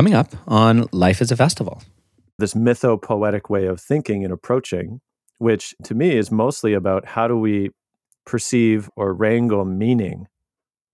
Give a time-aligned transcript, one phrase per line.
[0.00, 1.82] Coming up on Life is a Festival.
[2.38, 5.02] This mythopoetic way of thinking and approaching,
[5.36, 7.68] which to me is mostly about how do we
[8.24, 10.26] perceive or wrangle meaning,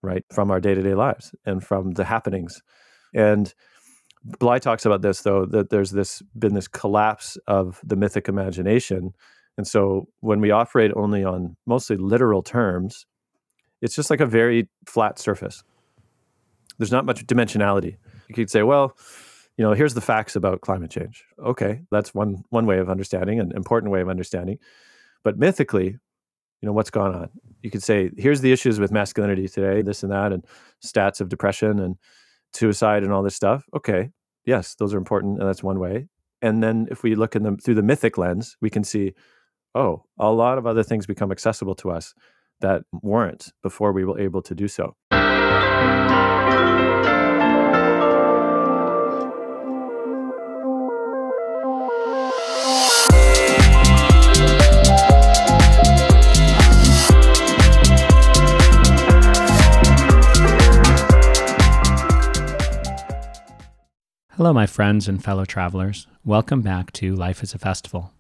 [0.03, 2.61] right, from our day to day lives and from the happenings.
[3.15, 3.55] And
[4.25, 9.13] Bly talks about this, though, that there's this been this collapse of the mythic imagination.
[9.57, 13.07] And so when we operate only on mostly literal terms,
[13.81, 15.63] it's just like a very flat surface.
[16.77, 17.99] There's not much dimensionality.
[18.29, 18.97] You could say, well,
[19.57, 21.25] you know, here's the facts about climate change.
[21.43, 24.59] Okay, that's one one way of understanding, an important way of understanding.
[25.25, 27.31] But mythically, you know, what's gone on?
[27.63, 30.45] You could say, here's the issues with masculinity today, this and that, and
[30.85, 31.97] stats of depression and
[32.53, 33.65] suicide and all this stuff.
[33.75, 34.11] Okay,
[34.45, 36.09] yes, those are important, and that's one way.
[36.43, 39.15] And then if we look in them through the mythic lens, we can see,
[39.75, 42.15] oh, a lot of other things become accessible to us
[42.61, 44.97] that weren't before we were able to do so.
[64.37, 66.07] Hello, my friends and fellow travelers.
[66.23, 68.13] Welcome back to Life is a Festival.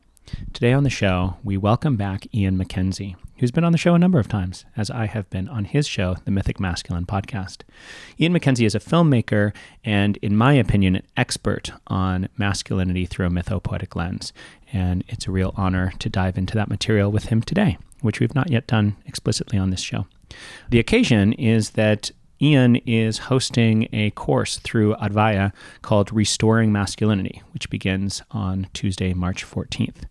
[0.55, 3.98] Today on the show, we welcome back Ian MacKenzie, who's been on the show a
[3.98, 7.64] number of times, as I have been on his show, the Mythic Masculine podcast.
[8.19, 13.31] Ian MacKenzie is a filmmaker and, in my opinion, an expert on masculinity through a
[13.31, 14.33] mythopoetic lens.
[14.72, 18.34] And it's a real honor to dive into that material with him today, which we've
[18.34, 20.06] not yet done explicitly on this show.
[20.70, 27.70] The occasion is that Ian is hosting a course through Advaya called Re-storying Masculinity, which
[27.70, 30.03] begins on Tuesday, March 14th.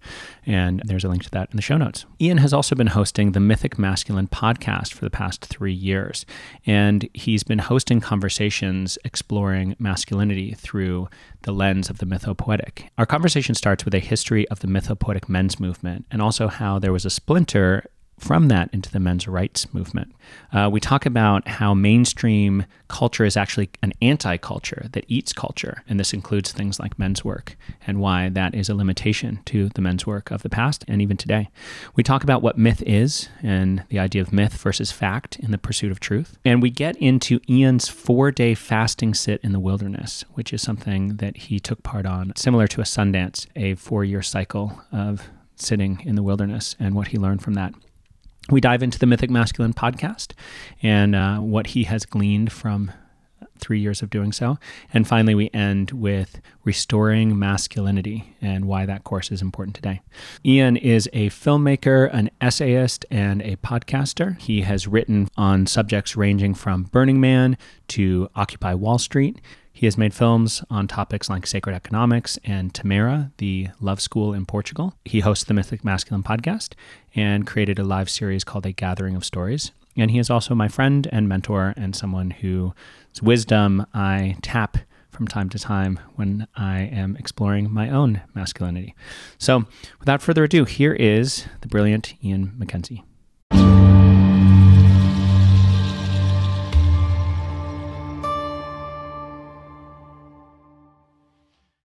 [0.46, 2.06] And there's a link to that in the show notes.
[2.20, 6.26] Ian has also been hosting the Mythic Masculine podcast for the past three years.
[6.66, 11.10] And he's been hosting conversations exploring masculinity through
[11.44, 12.90] the lens of the mythopoetic.
[12.98, 16.94] Our conversation starts with a history of the mythopoetic men's movement and also how there
[16.94, 17.86] was a splinter
[18.26, 20.12] from that into the men's rights movement.
[20.52, 25.84] Uh, we talk about how mainstream culture is actually an anti culture that eats culture,
[25.88, 27.56] and this includes things like men's work
[27.86, 31.18] and why that is a limitation to the men's work of the past and even
[31.18, 31.50] today.
[31.96, 35.60] We talk about what myth is and the idea of myth versus fact in the
[35.60, 36.40] pursuit of truth.
[36.44, 41.18] And we get into Ian's four day fasting sit in the wilderness, which is something
[41.18, 46.02] that he took part on, similar to a Sundance, a four year cycle of sitting
[46.04, 47.74] in the wilderness and what he learned from that
[48.50, 50.34] we dive into the Mythic Masculine podcast
[50.82, 52.92] and uh, what he has gleaned from
[53.58, 54.58] three years of doing so.
[54.94, 60.02] And finally, we end with re-storying masculinity and why that course is important today.
[60.46, 64.40] Ian is a filmmaker, an essayist, and a podcaster.
[64.40, 67.58] He has written on subjects ranging from Burning Man
[67.90, 69.40] to Occupy Wall Street.
[69.76, 74.46] He has made films on topics like sacred economics and Tamera, the love school in
[74.46, 74.94] Portugal.
[75.04, 76.76] He hosts the Mythic Masculine podcast
[77.14, 79.74] and created a live series called A Gathering of Stories.
[79.98, 82.72] And he is also my friend and mentor and someone whose
[83.22, 84.78] wisdom I tap
[85.10, 88.96] from time to time when I am exploring my own masculinity.
[89.38, 89.66] So,
[90.00, 93.04] without further ado, here is the brilliant Ian MacKenzie.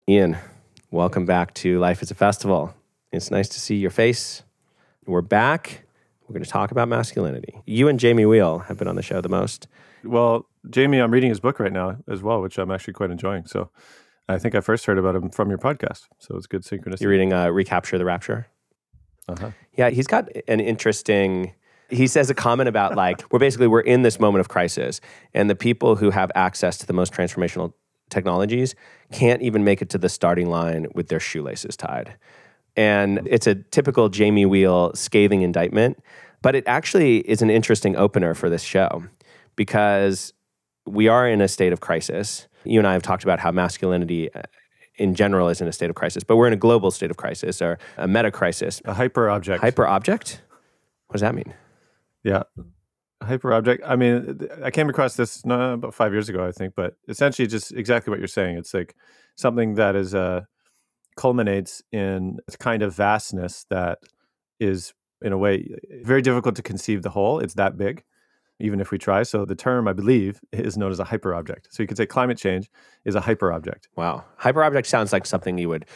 [0.09, 0.39] Ian,
[0.91, 2.75] welcome back to Life is a Festival.
[3.13, 4.43] It's nice to see your face.
[5.05, 5.83] We're back.
[6.23, 7.61] We're going to talk about masculinity.
[7.67, 9.69] You and Jamie Wheal have been on the show the most.
[10.03, 13.45] Well, Jamie, I'm reading his book right now as well, which I'm actually quite enjoying.
[13.45, 13.69] So
[14.31, 16.07] I think I first heard about him from your podcast.
[16.19, 17.03] So it's good synchronicity.
[17.03, 18.47] You're reading uh, Recapture the Rapture?
[19.29, 19.51] Uh-huh.
[19.75, 21.53] Yeah, he's got an interesting
[21.91, 25.01] he says a comment about like we're basically we're in this moment of crisis
[25.35, 27.73] and the people who have access to the most transformational
[28.11, 28.75] technologies
[29.13, 32.17] can't even make it to the starting line with their shoelaces tied.
[32.77, 36.03] And it's a typical Jamie Wheal scathing indictment,
[36.43, 39.05] but it actually is an interesting opener for this show
[39.57, 40.33] because
[40.87, 42.47] we are in a state of crisis.
[42.65, 44.43] You and I have talked about how masculinity uh,
[44.97, 47.17] in general is in a state of crisis, but we're in a global state of
[47.17, 48.81] crisis or a meta crisis.
[48.85, 49.61] A hyper object.
[49.61, 50.43] Hyper object?
[51.09, 51.55] What does that mean?
[52.23, 52.43] Yeah
[53.23, 56.75] hyper object i mean i came across this no, about five years ago i think
[56.77, 58.57] but essentially just exactly what you're saying.
[58.57, 58.95] It's like
[59.37, 60.43] something that is uh
[61.17, 63.99] culminates in a kind of vastness that
[64.61, 65.69] is in a way
[66.05, 67.41] very difficult to conceive the whole.
[67.41, 68.05] It's that big
[68.61, 69.23] even if we try.
[69.23, 71.69] So the term i believe is known as a hyper object.
[71.71, 72.71] So you could say climate change
[73.05, 73.89] is a hyper object.
[73.95, 74.25] Wow.
[74.37, 75.87] Hyper object sounds like something you would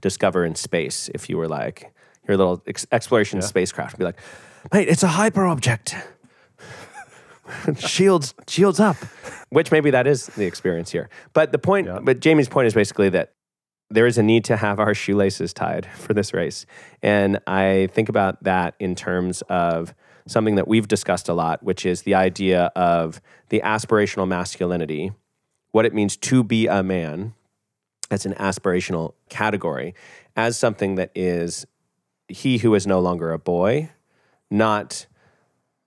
[0.00, 1.92] discover in space if you were like
[2.28, 3.46] your little ex- exploration yeah.
[3.46, 4.18] spacecraft be like
[4.72, 5.94] mate it's a hyper object
[7.78, 8.96] shields, shields up.
[9.50, 11.08] Which maybe that is the experience here.
[11.32, 12.00] But the point, Yeah.
[12.02, 13.32] but Jamie's point is basically that
[13.90, 16.66] there is a need to have our shoelaces tied for this race.
[17.02, 19.94] And I think about that in terms of
[20.26, 23.20] something that we've discussed a lot, which is the idea of
[23.50, 25.12] the aspirational masculinity,
[25.72, 27.34] what it means to be a man
[28.10, 29.94] as an aspirational category,
[30.36, 31.66] as something that is
[32.28, 33.90] he who is no longer a boy,
[34.50, 35.06] not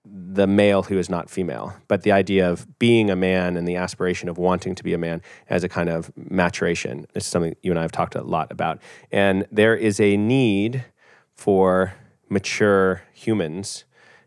[0.04, 3.76] the male who is not female, but the idea of being a man and the
[3.76, 7.06] aspiration of wanting to be a man as a kind of maturation.
[7.12, 8.80] This is something you and I have talked a lot about.
[9.10, 10.84] And there is a need
[11.34, 11.94] for
[12.28, 13.84] mature humans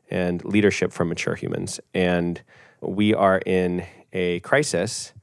[0.10, 1.80] and leadership from mature humans.
[1.94, 2.42] And
[2.82, 5.14] we are in a crisis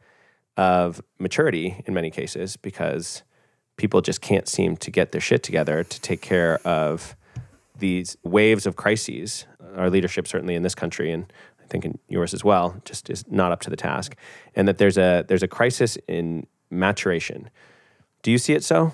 [0.56, 3.22] of maturity in many cases because
[3.76, 7.14] people just can't seem to get their shit together to take care of
[7.78, 9.46] these waves of crises.
[9.62, 11.32] Uh, our leadership, certainly in this country, and
[11.62, 14.16] I think in yours as well, just is not up to the task.
[14.54, 17.50] And that there's a there's a crisis in maturation.
[18.22, 18.92] Do you see it so?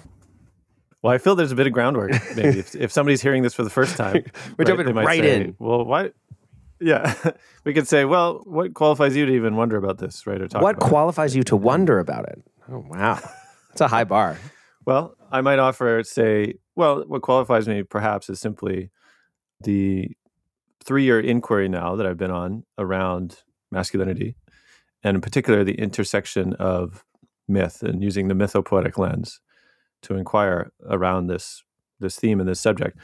[1.02, 2.12] Well, I feel there's a bit of groundwork.
[2.34, 4.24] Maybe if, if somebody's hearing this for the first time,
[4.58, 5.56] We're jumping right say, in.
[5.58, 6.12] Well, why?
[6.80, 7.14] Yeah,
[7.64, 10.40] we could say, well, what qualifies you to even wonder about this, right?
[10.40, 10.90] Or talk what about it?
[10.90, 12.42] qualifies you to wonder about it?
[12.68, 13.20] Oh wow,
[13.68, 14.36] that's a high bar.
[14.84, 18.90] Well, I might offer, say, well, what qualifies me perhaps is simply
[19.60, 20.10] the
[20.84, 24.36] three year inquiry now that I've been on around masculinity,
[25.02, 27.04] and in particular, the intersection of
[27.46, 29.40] myth and using the mythopoetic lens
[30.02, 31.62] to inquire around this
[32.00, 32.98] this theme and this subject,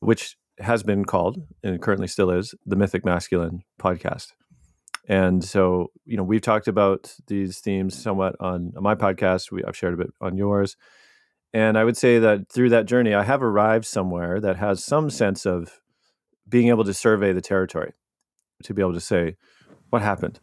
[0.00, 4.28] which has been called and currently still is the Mythic Masculine podcast.
[5.08, 9.52] And so, you know, we've talked about these themes somewhat on my podcast.
[9.52, 10.76] We, I've shared a bit on yours.
[11.52, 15.10] And I would say that through that journey, I have arrived somewhere that has some
[15.10, 15.80] sense of
[16.48, 17.92] being able to survey the territory,
[18.62, 19.36] to be able to say,
[19.90, 20.38] what happened?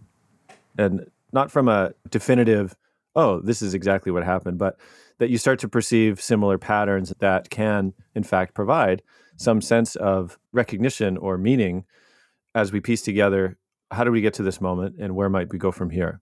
[0.77, 2.75] And not from a definitive,
[3.15, 4.79] oh, this is exactly what happened, but
[5.19, 9.03] that you start to perceive similar patterns that can, in fact, provide
[9.38, 11.85] some sense of recognition or meaning
[12.55, 13.57] as we piece together
[13.91, 16.19] how do we get to this moment and where might we go from here?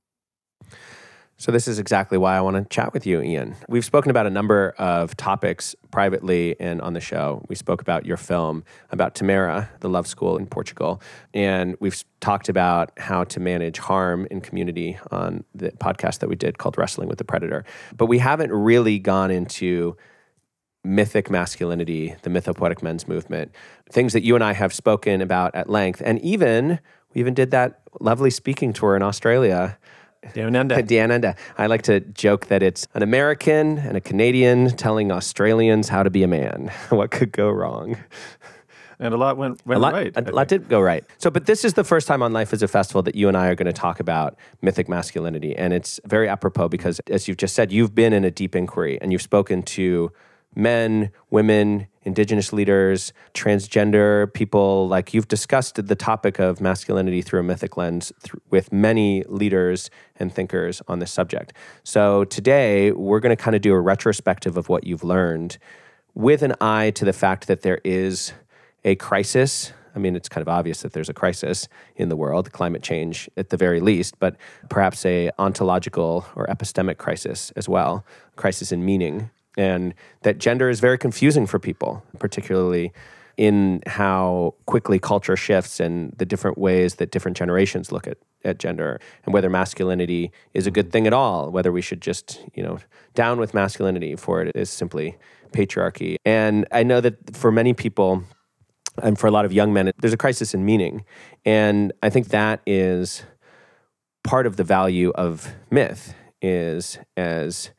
[1.42, 3.56] So, this is exactly why I want to chat with you, Ian.
[3.68, 7.44] We've spoken about a number of topics privately and on the show.
[7.50, 11.02] We spoke about your film, about Tamera, the love school in Portugal.
[11.34, 16.36] And we've talked about how to manage harm in community on the podcast that we
[16.36, 17.66] did called Wrestling with the Predator.
[17.98, 19.98] But we haven't really gone into
[20.84, 23.52] mythic masculinity, the mythopoetic men's movement,
[23.90, 26.04] things that you and I have spoken about at length.
[26.06, 26.80] And even,
[27.16, 29.80] we even did that lovely speaking tour in Australia
[30.28, 30.82] Deonanda.
[30.84, 31.36] Diananda.
[31.58, 36.10] I like to joke that it's an American and a Canadian telling Australians how to
[36.10, 36.72] be a man.
[36.90, 37.98] what could go wrong?
[39.00, 40.14] And a lot went, went a lot, right.
[40.16, 40.36] I a think.
[40.36, 41.04] lot did go right.
[41.18, 43.36] So, but this is the first time on Life is a Festival that you and
[43.36, 45.56] I are going to talk about mythic masculinity.
[45.56, 49.02] And it's very apropos because, as you've just said, you've been in a deep inquiry
[49.02, 50.12] and you've spoken to
[50.56, 54.88] men, women, indigenous leaders, transgender people.
[54.88, 59.90] Like you've discussed the topic of masculinity through a mythic lens th- with many leaders
[60.18, 61.54] and thinkers on this subject.
[61.84, 65.58] So today we're going to kind of do a retrospective of what you've learned
[66.14, 68.34] with an eye to the fact that there is
[68.84, 69.72] a crisis.
[69.96, 73.30] I mean, it's kind of obvious that there's a crisis in the world, climate change
[73.38, 74.36] at the very least, but
[74.70, 78.06] perhaps a ontological or epistemic crisis as well,
[78.36, 82.92] crisis in meaning, and that gender is very confusing for people, particularly
[83.38, 88.60] in how quickly culture shifts and the different ways that different generations look at, at
[88.60, 92.62] gender and whether masculinity is a good thing at all, whether we should just, you
[92.62, 92.78] know,
[93.16, 95.18] down with masculinity for it is simply
[95.52, 96.18] patriarchy.
[96.26, 98.24] And I know that for many people,
[99.02, 101.06] and for a lot of young men, there's a crisis in meaning.
[101.46, 103.24] And I think that is
[104.24, 107.72] part of the value of myth is as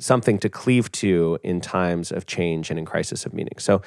[0.00, 3.58] something to cleave to in times of change and in crisis of meaning.
[3.58, 3.82] So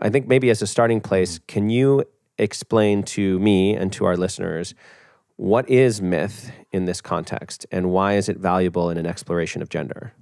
[0.00, 2.04] I think maybe as a starting place, can you
[2.38, 4.74] explain to me and to our listeners
[5.36, 9.68] what is myth in this context and why is it valuable in an exploration of
[9.68, 10.12] gender?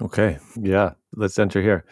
[0.00, 0.38] Okay.
[0.60, 0.92] Yeah.
[1.14, 1.84] Let's enter here.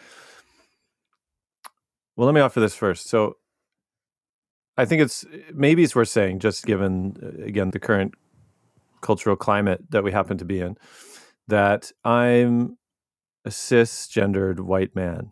[2.15, 3.09] Well, let me offer this first.
[3.09, 3.37] So
[4.77, 8.13] I think it's maybe it's worth saying, just given, uh, again, the current
[9.01, 10.77] cultural climate that we happen to be in,
[11.51, 12.77] that I'm
[13.45, 15.31] a cisgendered white man.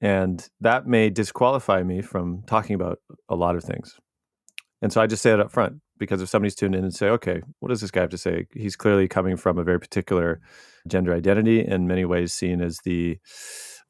[0.00, 3.98] And that may disqualify me from talking about a lot of things.
[4.80, 7.08] And so I just say it up front because if somebody's tuned in and say,
[7.08, 8.46] okay, what does this guy have to say?
[8.54, 10.40] He's clearly coming from a very particular
[10.86, 13.18] gender identity, in many ways seen as the,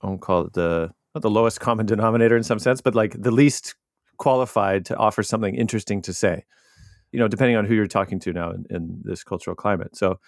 [0.02, 3.20] I won't call it the, not the lowest common denominator in some sense, but like
[3.20, 3.74] the least
[4.16, 6.46] qualified to offer something interesting to say.
[7.12, 9.94] You know, depending on who you're talking to now in, in this cultural climate.
[9.94, 10.20] So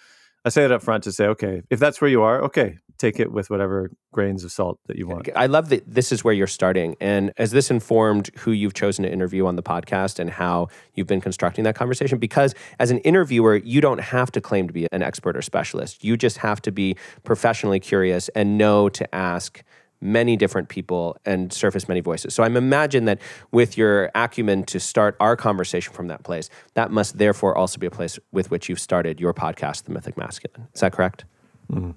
[0.43, 3.19] I say it up front to say, okay, if that's where you are, okay, take
[3.19, 5.29] it with whatever grains of salt that you want.
[5.35, 6.95] I love that this is where you're starting.
[6.99, 11.07] And as this informed who you've chosen to interview on the podcast and how you've
[11.07, 14.87] been constructing that conversation, because as an interviewer, you don't have to claim to be
[14.91, 16.03] an expert or specialist.
[16.03, 19.63] You just have to be professionally curious and know to ask
[20.01, 22.33] many different people and surface many voices.
[22.33, 23.19] So I'm imagine that
[23.51, 27.87] with your acumen to start our conversation from that place, that must therefore also be
[27.87, 30.67] a place with which you've started your podcast, The Mythic Masculine.
[30.73, 31.25] Is that correct?
[31.71, 31.91] Mm-hmm.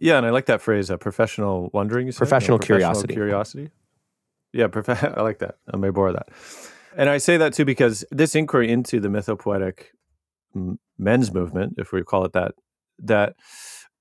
[0.00, 2.10] Yeah, and I like that phrase, uh, professional wondering.
[2.12, 3.14] Professional, no, curiosity.
[3.14, 3.70] Curiosity.
[4.52, 5.56] Yeah, prof- I like that.
[5.72, 6.28] I may borrow that.
[6.96, 9.86] And I say that too because this inquiry into the mythopoetic
[10.98, 12.54] men's movement, if we call it that,
[13.00, 13.34] that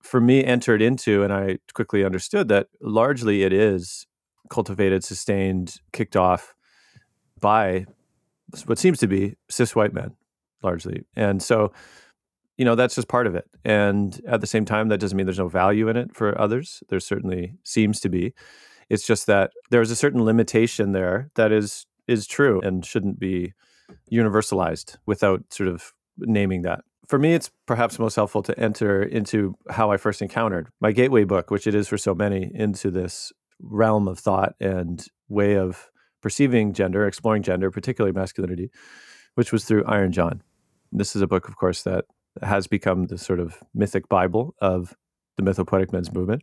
[0.04, 4.06] for me entered into, and I quickly understood that largely it is
[4.50, 6.54] cultivated, sustained, kicked off
[7.40, 7.86] by
[8.66, 10.16] what seems to be cis white men
[10.62, 11.04] largely.
[11.16, 11.72] And so,
[12.58, 13.46] you know, that's just part of it.
[13.66, 16.84] And at the same time, that doesn't mean there's no value in it for others.
[16.90, 18.34] There certainly seems to be.
[18.90, 23.54] It's just that there's a certain limitation there that is is true and shouldn't be
[24.12, 26.84] universalized without sort of naming that
[27.14, 31.26] for me, it's perhaps most helpful to enter into how I first encountered my gateway
[31.26, 35.92] book, which it is for so many, into this realm of thought and way of
[36.24, 38.72] perceiving gender, exploring gender, particularly masculinity,
[39.36, 40.42] which was through Iron John.
[40.92, 42.06] This is a book, of course, that
[42.42, 44.96] has become the sort of mythic Bible of
[45.38, 46.42] the mythopoetic men's movement.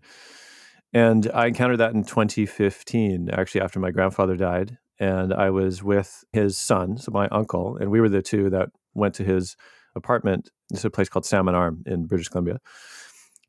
[0.93, 4.79] And I encountered that in 2015, actually, after my grandfather died.
[5.01, 8.69] And I was with his son, so my uncle, and we were the two that
[8.95, 9.57] went to his
[9.97, 10.51] apartment.
[10.71, 12.59] It's a place called Salmon Arm in British Columbia.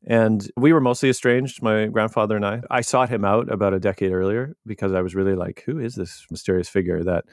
[0.04, 2.62] And we were mostly estranged, my grandfather and I.
[2.70, 5.94] I sought him out about a decade earlier because I was really like, who is
[5.94, 7.24] this mysterious figure that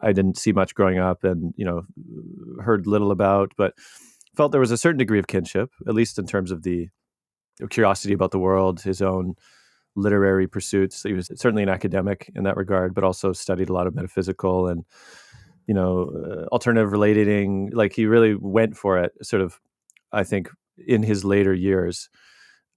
[0.00, 1.82] I didn't see much growing up and, you know,
[2.62, 3.74] heard little about, but
[4.34, 6.88] felt there was a certain degree of kinship, at least in terms of the
[7.68, 9.34] curiosity about the world, his own
[9.94, 11.02] literary pursuits.
[11.02, 14.68] He was certainly an academic in that regard, but also studied a lot of metaphysical
[14.68, 14.84] and
[15.70, 19.60] you know uh, alternative relating like he really went for it sort of
[20.10, 22.10] i think in his later years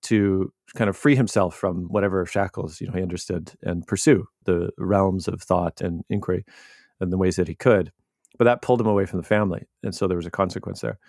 [0.04, 4.70] to kind of free himself from whatever shackles you know he understood and pursue the
[4.78, 6.46] realms of thought and inquiry
[7.02, 7.92] in the ways that he could
[8.38, 11.00] but that pulled him away from the family and so there was a consequence there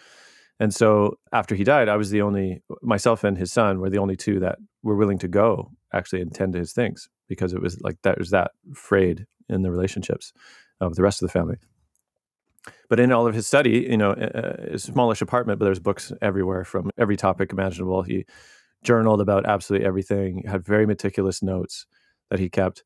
[0.61, 3.99] and so after he died i was the only myself and his son were the
[3.99, 7.61] only two that were willing to go actually and tend to his things because it
[7.61, 10.33] was like that was that frayed in the relationships
[10.81, 11.57] of the rest of the family.
[12.89, 16.13] But in all of his study, you know, a, a smallish apartment, but there's books
[16.23, 18.03] everywhere from every topic imaginable.
[18.03, 18.25] He
[18.83, 21.87] journaled about absolutely everything, had very meticulous notes
[22.31, 22.85] that he kept.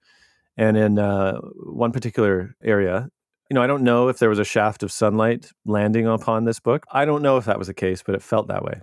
[0.56, 3.08] And in uh, one particular area,
[3.50, 6.60] you know, I don't know if there was a shaft of sunlight landing upon this
[6.60, 6.84] book.
[6.92, 8.80] I don't know if that was the case, but it felt that way,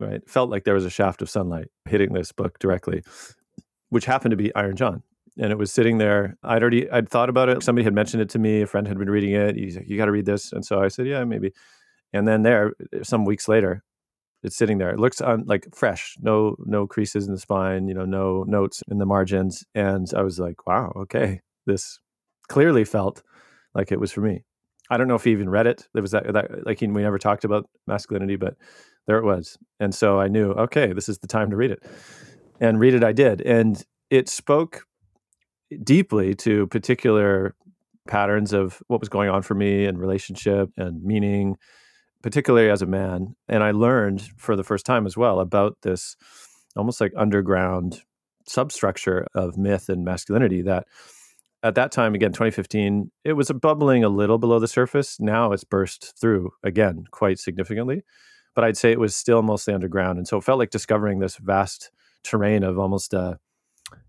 [0.00, 0.14] right?
[0.14, 3.02] It felt like there was a shaft of sunlight hitting this book directly,
[3.90, 5.02] which happened to be Iron John
[5.38, 6.36] and it was sitting there.
[6.42, 7.62] I'd already I'd thought about it.
[7.62, 8.62] Somebody had mentioned it to me.
[8.62, 9.56] A friend had been reading it.
[9.56, 11.52] He's like, "You got to read this," and so I said, "Yeah, maybe."
[12.12, 12.72] And then there,
[13.02, 13.82] some weeks later,
[14.42, 14.90] it's sitting there.
[14.90, 18.82] It looks un, like fresh, no no creases in the spine, you know, no notes
[18.90, 19.64] in the margins.
[19.74, 21.98] And I was like, "Wow, okay, this
[22.48, 23.22] clearly felt
[23.74, 24.44] like it was for me."
[24.90, 25.88] I don't know if he even read it.
[25.94, 28.56] There was that, that like he, we never talked about masculinity, but
[29.06, 29.56] there it was.
[29.80, 31.82] And so I knew, okay, this is the time to read it.
[32.60, 33.40] And read it I did.
[33.40, 34.84] And it spoke
[35.76, 37.54] deeply to particular
[38.06, 41.56] patterns of what was going on for me and relationship and meaning,
[42.22, 43.36] particularly as a man.
[43.48, 46.16] And I learned for the first time as well about this
[46.76, 48.02] almost like underground
[48.46, 50.86] substructure of myth and masculinity that
[51.62, 55.62] at that time again 2015 it was bubbling a little below the surface now it's
[55.62, 58.02] burst through again quite significantly
[58.56, 61.36] but i'd say it was still mostly underground and so it felt like discovering this
[61.36, 61.92] vast
[62.24, 63.38] terrain of almost a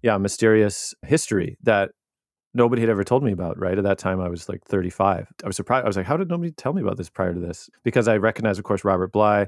[0.02, 1.92] yeah, mysterious history that
[2.54, 3.78] nobody had ever told me about, right?
[3.78, 5.28] At that time, I was like 35.
[5.44, 5.86] I was surprised.
[5.86, 7.70] I was like, how did nobody tell me about this prior to this?
[7.84, 9.48] Because I recognized, of course, Robert Bly,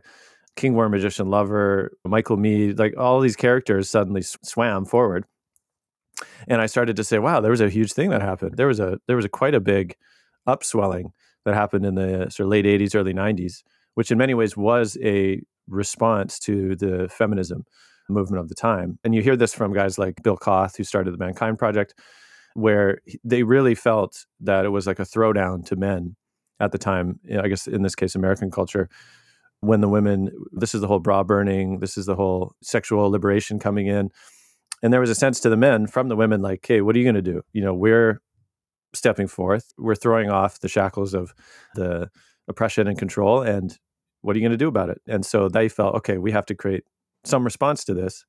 [0.56, 5.26] King Warrior Magician Lover, Michael Meade, like all these characters suddenly swam forward.
[6.48, 8.56] And I started to say, wow, there was a huge thing that happened.
[8.58, 9.96] There was a, there was a quite a big
[10.48, 11.12] upswelling
[11.44, 13.64] that happened in the sort of late 80s, early 90s,
[13.96, 17.66] which in many ways was a response to the feminism
[18.14, 19.00] movement of the time.
[19.04, 21.94] And you hear this from guys like Bill Kauth, who started the Mankind Project,
[22.54, 26.16] where they really felt that it was like a throwdown to men
[26.60, 27.20] at the time.
[27.30, 28.90] Eh, I guess in this case, American culture,
[29.60, 33.60] when the women, this is the whole bra burning, this is the whole sexual liberation
[33.60, 34.10] coming in.
[34.84, 37.00] And there was a sense to the men from the women, like, hey, what are
[37.00, 37.42] you going to do?
[37.54, 38.22] You know, we're
[38.94, 39.74] stepping forth.
[39.78, 41.34] We're throwing off the shackles of
[41.76, 42.10] the
[42.48, 43.42] oppression and control.
[43.42, 43.78] And
[44.22, 45.02] what are you going to do about it?
[45.08, 46.84] And so they felt, okay, we have to create
[47.26, 48.26] some response to this.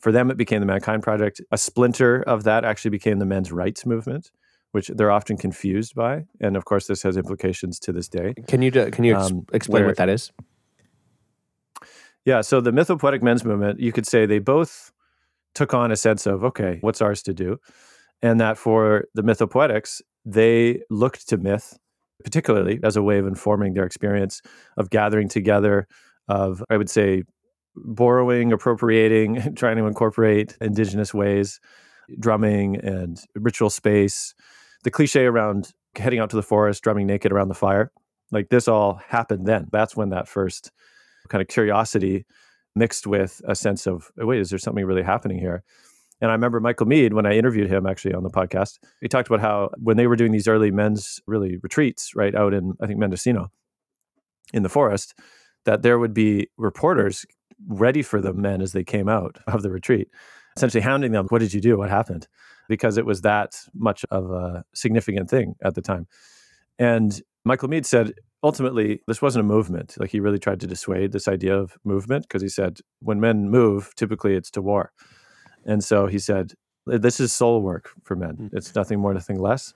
[0.00, 1.40] For them, it became the Mankind Project.
[1.50, 4.30] A splinter of that actually became the men's rights movement,
[4.72, 6.24] which they're often confused by.
[6.40, 8.34] And of course, this has implications to this day.
[8.48, 10.32] Can you do, can you ex- um, explain where, what that is?
[12.24, 14.92] Yeah, so the mythopoetic men's movement, you could say they both
[15.54, 17.58] took on a sense of, okay, what's ours to do?
[18.22, 21.78] And that for the mythopoetics, they looked to myth,
[22.22, 24.42] particularly as a way of informing their experience
[24.76, 25.88] of gathering together,
[26.28, 27.24] of, I would say,
[27.76, 31.60] borrowing, appropriating, trying to incorporate indigenous ways,
[32.18, 34.34] drumming and ritual space.
[34.84, 37.92] The cliche around heading out to the forest, drumming naked around the fire,
[38.30, 39.68] like this all happened then.
[39.72, 40.70] That's when that first
[41.28, 42.26] kind of curiosity
[42.74, 45.62] mixed with a sense of, oh, wait, is there something really happening here?
[46.20, 49.28] And I remember Michael Meade, when I interviewed him actually on the podcast, he talked
[49.28, 52.86] about how when they were doing these early men's really retreats, right, out in, I
[52.86, 53.50] think, Mendocino
[54.52, 55.14] in the forest,
[55.64, 57.24] that there would be reporters
[57.68, 60.08] ready for the men as they came out of the retreat,
[60.56, 61.78] essentially hounding them, What did you do?
[61.78, 62.28] What happened?
[62.68, 66.06] Because it was that much of a significant thing at the time.
[66.78, 69.96] And Michael Meade said, ultimately, this wasn't a movement.
[69.98, 73.50] Like he really tried to dissuade this idea of movement because he said, when men
[73.50, 74.92] move, typically it's to war.
[75.64, 76.54] And so he said,
[76.86, 78.36] this is soul work for men.
[78.36, 78.56] Mm-hmm.
[78.56, 79.74] It's nothing more, nothing less.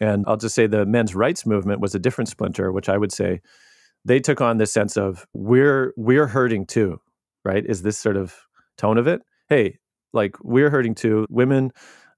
[0.00, 3.12] And I'll just say the men's rights movement was a different splinter, which I would
[3.12, 3.40] say
[4.04, 7.00] they took on this sense of we're we're hurting too,
[7.44, 7.64] right?
[7.64, 8.34] Is this sort of
[8.78, 9.22] tone of it?
[9.48, 9.78] Hey,
[10.12, 11.26] like we're hurting too.
[11.28, 11.70] Women,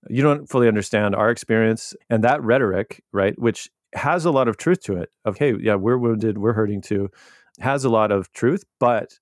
[0.08, 3.34] you don't fully understand our experience and that rhetoric, right?
[3.38, 5.10] Which has a lot of truth to it.
[5.24, 7.10] Of hey, yeah, we're wounded, we're hurting too,
[7.60, 9.18] has a lot of truth, but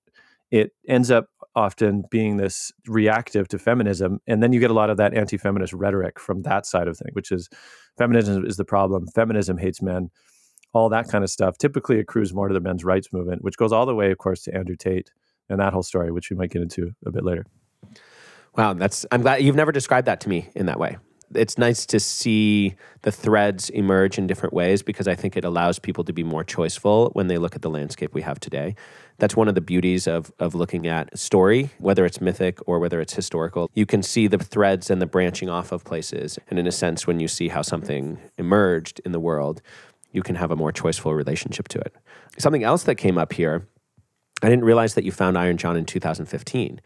[0.51, 4.89] it ends up often being this reactive to feminism and then you get a lot
[4.89, 7.49] of that anti-feminist rhetoric from that side of things which is
[7.97, 10.09] feminism is the problem feminism hates men
[10.73, 13.71] all that kind of stuff typically accrues more to the men's rights movement which goes
[13.71, 15.11] all the way of course to andrew tate
[15.49, 17.45] and that whole story which we might get into a bit later
[18.55, 20.97] wow that's i'm glad you've never described that to me in that way
[21.35, 25.79] it's nice to see the threads emerge in different ways because I think it allows
[25.79, 28.75] people to be more choiceful when they look at the landscape we have today.
[29.17, 32.99] That's one of the beauties of, of looking at story, whether it's mythic or whether
[32.99, 33.69] it's historical.
[33.73, 36.39] You can see the threads and the branching off of places.
[36.49, 39.61] And in a sense, when you see how something emerged in the world,
[40.11, 41.95] you can have a more choiceful relationship to it.
[42.37, 43.67] Something else that came up here,
[44.41, 46.81] I didn't realize that you found Iron John in 2015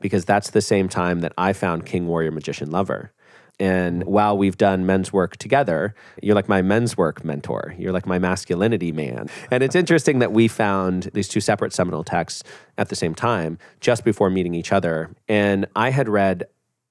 [0.00, 3.12] because that's the same time that I found King Warrior Magician Lover.
[3.60, 7.74] And while we've done men's work together, you're like my men's work mentor.
[7.76, 9.28] You're like my masculinity man.
[9.50, 12.44] And it's interesting that we found these two separate seminal texts
[12.76, 15.10] at the same time, just before meeting each other.
[15.28, 16.44] And I had read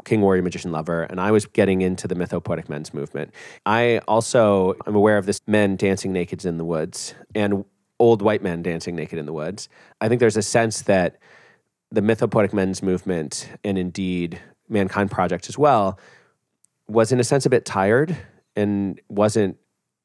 [0.07, 3.33] King Warrior Magician Lover, and I was getting into the mythopoetic men's movement.
[3.65, 7.65] I also am aware of this men dancing naked in the woods and
[7.99, 9.67] old white men dancing naked in the woods.
[9.99, 11.17] I think there's a sense that
[11.91, 14.39] the mythopoetic men's movement, and indeed
[14.69, 15.99] Mankind Project as well,
[16.87, 18.15] was in a sense a bit tired
[18.55, 19.57] and wasn't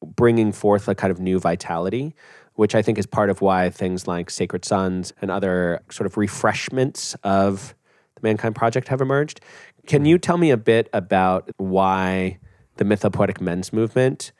[0.04, 2.16] bringing forth a kind of new vitality,
[2.54, 6.16] which I think is part of why things like Sacred Sons and other sort of
[6.16, 7.76] refreshments of
[8.14, 9.40] the Mankind Project have emerged.
[9.86, 12.38] Can you tell me a bit about why
[12.76, 14.32] the mythopoetic men's movement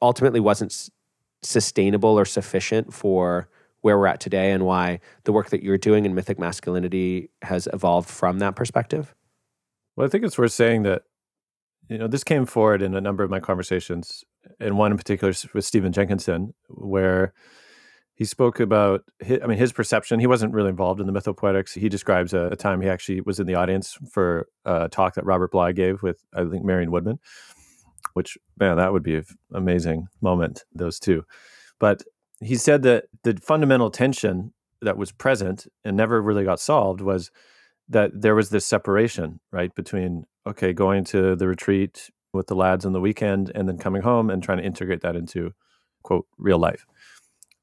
[0.00, 0.90] ultimately wasn't s-
[1.42, 3.48] sustainable or sufficient for
[3.80, 7.68] where we're at today and why the work that you're doing in mythic masculinity has
[7.72, 9.14] evolved from that perspective?
[9.96, 11.02] Well, I think it's worth saying that
[11.88, 14.24] you know, this came forward in a number of my conversations,
[14.60, 17.34] and one in particular with Stephen Jenkinson, where
[18.22, 20.20] he spoke about, his, I mean, his perception.
[20.20, 21.74] He wasn't really involved in the mythopoetics.
[21.76, 25.24] He describes a, a, time he actually was in the audience for a talk that
[25.24, 27.18] Robert Bly gave with, I think, Marion Woodman,
[28.12, 31.24] which, man, that would be an amazing moment, those two.
[31.80, 32.04] But
[32.40, 37.32] he said that the fundamental tension that was present and never really got solved was
[37.88, 42.86] that there was this separation, right, between okay, going to the retreat with the lads
[42.86, 45.52] on the weekend and then coming home and trying to integrate that into
[46.04, 46.86] quote real life.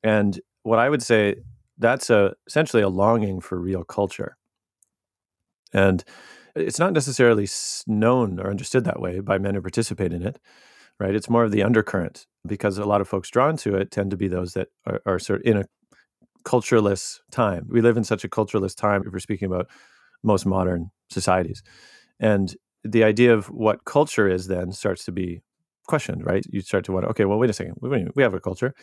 [0.04, 1.36] And what I would say
[1.78, 4.36] that's a essentially a longing for real culture.
[5.74, 6.04] And
[6.56, 7.48] it's not necessarily
[7.88, 10.39] known or understood that way by men who participate in it,
[11.00, 11.15] right?
[11.15, 14.17] It's more of the undercurrent because a lot of folks drawn to it tend to
[14.17, 15.65] be those that are, are sort of in a
[16.43, 17.67] cultureless time.
[17.69, 19.67] We live in such a cultureless time if we're speaking about
[20.24, 21.63] most modern societies.
[22.19, 25.41] And the idea of what culture is then starts to be
[25.88, 26.45] questioned, right?
[26.50, 28.74] You start to wonder, okay, well, wait a second, we, we have a culture.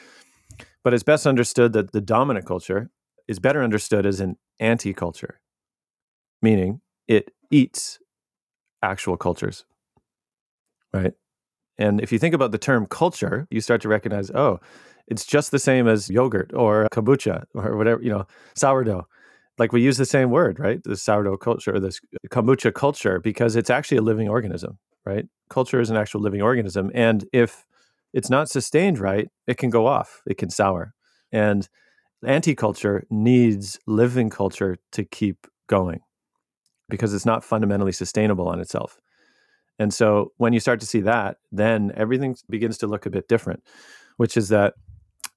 [0.83, 2.91] But it's best understood that the dominant culture
[3.29, 5.41] is better understood as an anti culture,
[6.43, 7.99] meaning it eats
[8.83, 9.65] actual cultures,
[10.93, 11.13] right?
[11.79, 14.61] And if you think about the term culture, you start to recognize, oh,
[15.07, 19.07] it's just the same as yogurt or kombucha or whatever, you know, sourdough.
[19.59, 20.83] Like we use the same word, right?
[20.83, 25.27] The sourdough culture or this kombucha culture because it's actually a living organism, right?
[25.49, 26.91] Culture is an actual living organism.
[26.95, 27.65] And if
[28.17, 30.95] it's not sustained right, it can go off, it can sour.
[31.31, 31.69] And
[32.27, 36.01] anti culture needs living culture to keep going
[36.89, 38.99] because it's not fundamentally sustainable on itself.
[39.79, 43.29] And so when you start to see that, then everything begins to look a bit
[43.29, 43.63] different,
[44.17, 44.73] which is that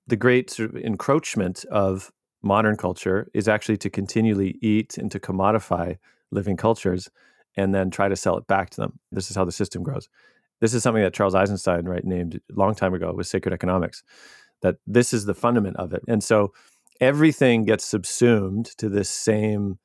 [0.08, 5.20] the great sort of encroachment of modern culture is actually to continually eat and to
[5.20, 5.98] commodify
[6.32, 7.10] living cultures
[7.58, 9.00] and then try to sell it back to them.
[9.12, 10.08] This is how the system grows.
[10.62, 14.04] This is something that Charles Eisenstein, right, named a long time ago with sacred economics,
[14.62, 16.02] that this is the fundament of it.
[16.08, 16.54] And so
[17.00, 19.80] everything gets subsumed to this same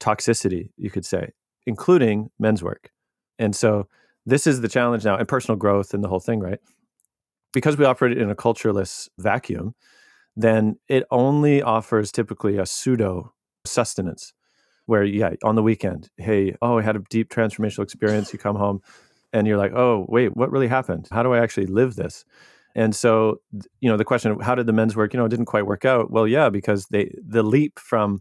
[0.00, 1.32] toxicity, you could say,
[1.66, 2.90] including men's work.
[3.38, 3.88] And so
[4.24, 6.58] this is the challenge now, and personal growth and the whole thing, right?
[7.52, 9.74] Because we operate in a cultureless vacuum,
[10.34, 13.32] then it only offers typically a pseudo
[13.64, 14.34] sustenance
[14.86, 18.32] where, yeah, on the weekend, hey, oh, I had a deep transformational experience.
[18.32, 18.82] You come home
[19.32, 21.08] and you're like, oh, wait, what really happened?
[21.10, 22.24] How do I actually live this?
[22.74, 23.40] And so,
[23.80, 25.66] you know, the question of how did the men's work, you know, it didn't quite
[25.66, 26.10] work out.
[26.10, 28.20] Well, yeah, because they the leap from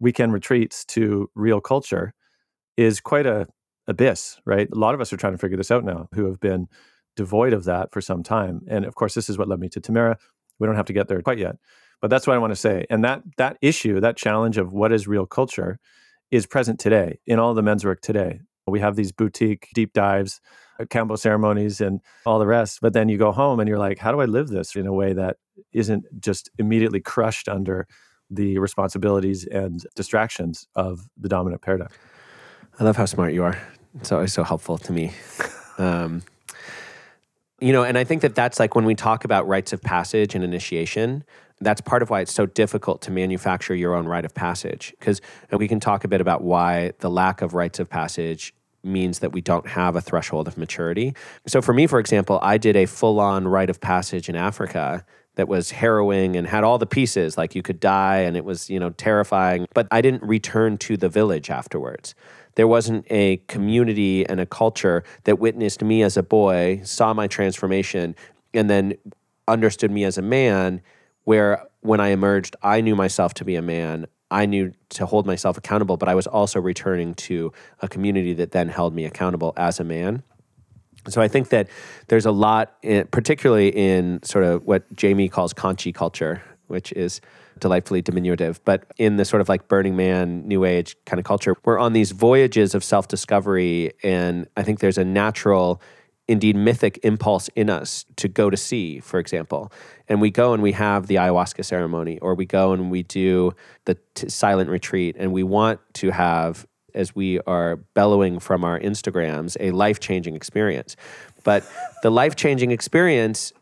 [0.00, 2.12] weekend retreats to real culture
[2.76, 3.46] is quite a
[3.86, 4.68] abyss, right?
[4.70, 6.68] A lot of us are trying to figure this out now who have been
[7.16, 8.60] devoid of that for some time.
[8.68, 10.16] And of course, this is what led me to Tamera.
[10.58, 11.56] We don't have to get there quite yet.
[12.02, 12.84] But that's what I want to say.
[12.90, 15.78] And that that issue, that challenge of what is real culture
[16.30, 18.40] is present today in all the men's work today.
[18.66, 20.40] We have these boutique deep dives,
[20.80, 22.80] Kambo ceremonies and all the rest.
[22.82, 24.92] But then you go home and you're like, how do I live this in a
[24.92, 25.36] way that
[25.72, 27.86] isn't just immediately crushed under
[28.28, 31.90] the responsibilities and distractions of the dominant paradigm?
[32.78, 33.58] I love how smart you are.
[34.00, 35.12] It's always so helpful to me.
[35.78, 36.22] Um,
[37.60, 40.34] you know, and I think that that's like when we talk about rites of passage
[40.34, 41.22] and initiation,
[41.60, 44.94] that's part of why it's so difficult to manufacture your own rite of passage.
[44.98, 49.18] Because we can talk a bit about why the lack of rites of passage means
[49.18, 51.14] that we don't have a threshold of maturity.
[51.46, 55.04] So for me, for example, I did a full on rite of passage in Africa
[55.34, 58.70] that was harrowing and had all the pieces like you could die and it was
[58.70, 62.14] you know terrifying but i didn't return to the village afterwards
[62.56, 67.26] there wasn't a community and a culture that witnessed me as a boy, saw my
[67.26, 68.16] transformation,
[68.52, 68.94] and then
[69.46, 70.82] understood me as a man.
[71.26, 74.06] Where when I emerged, I knew myself to be a man.
[74.30, 78.52] I knew to hold myself accountable, but I was also returning to a community that
[78.52, 80.22] then held me accountable as a man.
[81.08, 81.68] So I think that
[82.06, 87.20] there's a lot, in, particularly in sort of what Jamie calls Kanchi culture, which is
[87.58, 88.64] delightfully diminutive.
[88.64, 91.92] But in the sort of like Burning Man, New Age kind of culture, we're on
[91.92, 93.92] these voyages of self discovery.
[94.04, 95.80] And I think there's a natural,
[96.28, 99.72] indeed mythic impulse in us to go to sea, for example.
[100.08, 103.52] And we go and we have the ayahuasca ceremony, or we go and we do
[103.84, 108.80] the t- silent retreat, and we want to have as we are bellowing from our
[108.80, 110.96] Instagrams, a life changing experience.
[111.44, 111.64] But
[112.02, 113.52] the life changing experience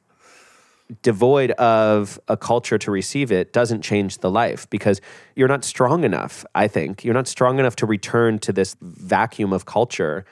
[1.02, 5.00] devoid of a culture to receive it doesn't change the life because
[5.34, 7.04] you're not strong enough, I think.
[7.04, 10.24] You're not strong enough to return to this vacuum of culture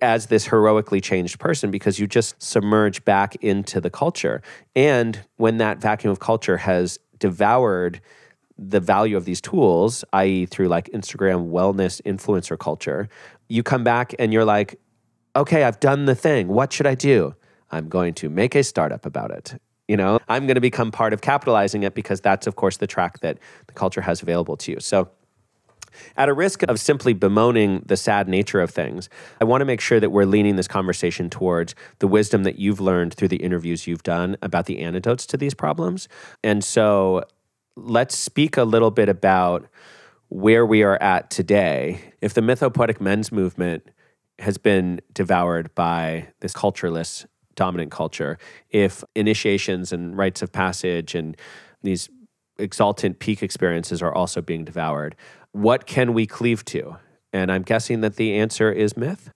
[0.00, 4.42] as this heroically changed person because you just submerge back into the culture.
[4.74, 8.00] And when that vacuum of culture has devoured
[8.58, 13.08] the value of these tools, i.e., through like Instagram wellness influencer culture,
[13.48, 14.80] you come back and you're like,
[15.34, 16.48] okay, I've done the thing.
[16.48, 17.34] What should I do?
[17.70, 21.12] I'm going to make a startup about it you know i'm going to become part
[21.12, 24.72] of capitalizing it because that's of course the track that the culture has available to
[24.72, 25.08] you so
[26.16, 29.08] at a risk of simply bemoaning the sad nature of things,
[29.40, 32.80] I want to make sure that we're leaning this conversation towards the wisdom that you've
[32.80, 36.08] learned through the interviews you've done about the antidotes to these problems.
[36.42, 37.24] And so
[37.76, 39.66] let's speak a little bit about
[40.28, 42.12] where we are at today.
[42.20, 43.88] If the mythopoetic men's movement
[44.38, 48.38] has been devoured by this cultureless dominant culture
[48.70, 51.36] if initiations and rites of passage and
[51.82, 52.10] these
[52.58, 55.16] exultant peak experiences are also being devoured.
[55.52, 56.96] What can we cleave to?
[57.32, 59.30] And I'm guessing that the answer is myth.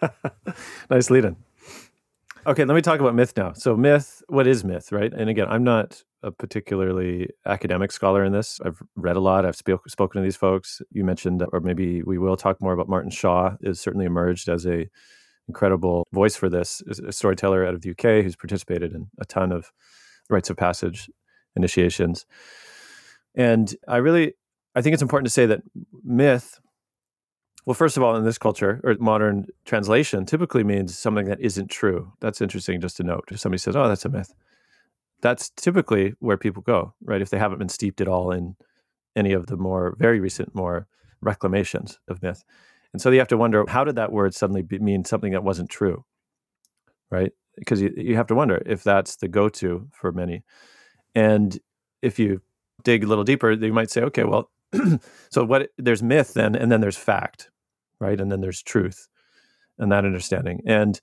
[0.90, 1.36] nice lead in.
[2.44, 3.52] Okay, let me talk about myth now.
[3.52, 5.12] So, myth, what is myth, right?
[5.12, 8.60] And again, I'm not a particularly academic scholar in this.
[8.64, 9.44] I've read a lot.
[9.44, 10.82] I've sp- spoken to these folks.
[10.90, 14.66] You mentioned, or maybe we will talk more about Martin Shaw, is certainly emerged as
[14.66, 14.88] a
[15.48, 19.52] incredible voice for this, a storyteller out of the UK who's participated in a ton
[19.52, 19.72] of
[20.30, 21.10] rites of passage
[21.56, 22.26] initiations.
[23.34, 24.34] And I really,
[24.74, 25.62] I think it's important to say that
[26.04, 26.60] myth
[27.64, 31.70] Well, first of all, in this culture or modern translation typically means something that isn't
[31.70, 32.12] true.
[32.20, 33.28] That's interesting just to note.
[33.30, 34.34] If somebody says, oh, that's a myth,
[35.20, 37.22] that's typically where people go, right?
[37.22, 38.56] If they haven't been steeped at all in
[39.14, 40.88] any of the more very recent, more
[41.20, 42.42] reclamations of myth.
[42.92, 45.44] And so you have to wonder, how did that word suddenly be, mean something that
[45.44, 46.04] wasn't true,
[47.10, 47.32] right?
[47.56, 50.42] Because you, you have to wonder if that's the go to for many.
[51.14, 51.60] And
[52.00, 52.42] if you
[52.82, 54.50] dig a little deeper, you might say, okay, well,
[55.30, 57.50] so what there's myth then, and then there's fact,
[58.00, 58.20] right?
[58.20, 59.08] And then there's truth
[59.78, 60.62] and that understanding.
[60.66, 61.00] And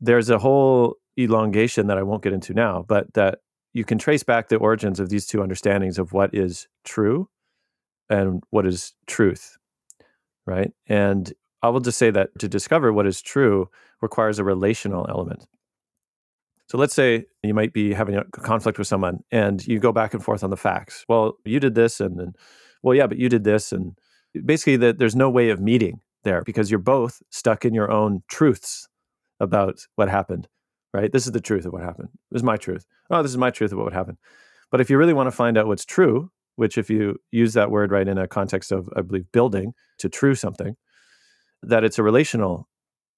[0.00, 3.40] there's a whole elongation that I won't get into now, but that
[3.72, 7.28] you can trace back the origins of these two understandings of what is true
[8.08, 9.56] and what is truth,
[10.46, 10.72] right?
[10.86, 13.68] And I will just say that to discover what is true
[14.00, 15.46] requires a relational element.
[16.70, 20.14] So let's say you might be having a conflict with someone and you go back
[20.14, 21.04] and forth on the facts.
[21.08, 22.34] Well, you did this and then,
[22.84, 23.72] well, yeah, but you did this.
[23.72, 23.98] And
[24.44, 28.22] basically, that there's no way of meeting there because you're both stuck in your own
[28.28, 28.86] truths
[29.40, 30.46] about what happened,
[30.94, 31.10] right?
[31.10, 32.10] This is the truth of what happened.
[32.30, 32.86] This is my truth.
[33.10, 34.18] Oh, this is my truth of what happened.
[34.70, 37.72] But if you really want to find out what's true, which if you use that
[37.72, 40.76] word right in a context of, I believe, building to true something,
[41.64, 42.68] that it's a relational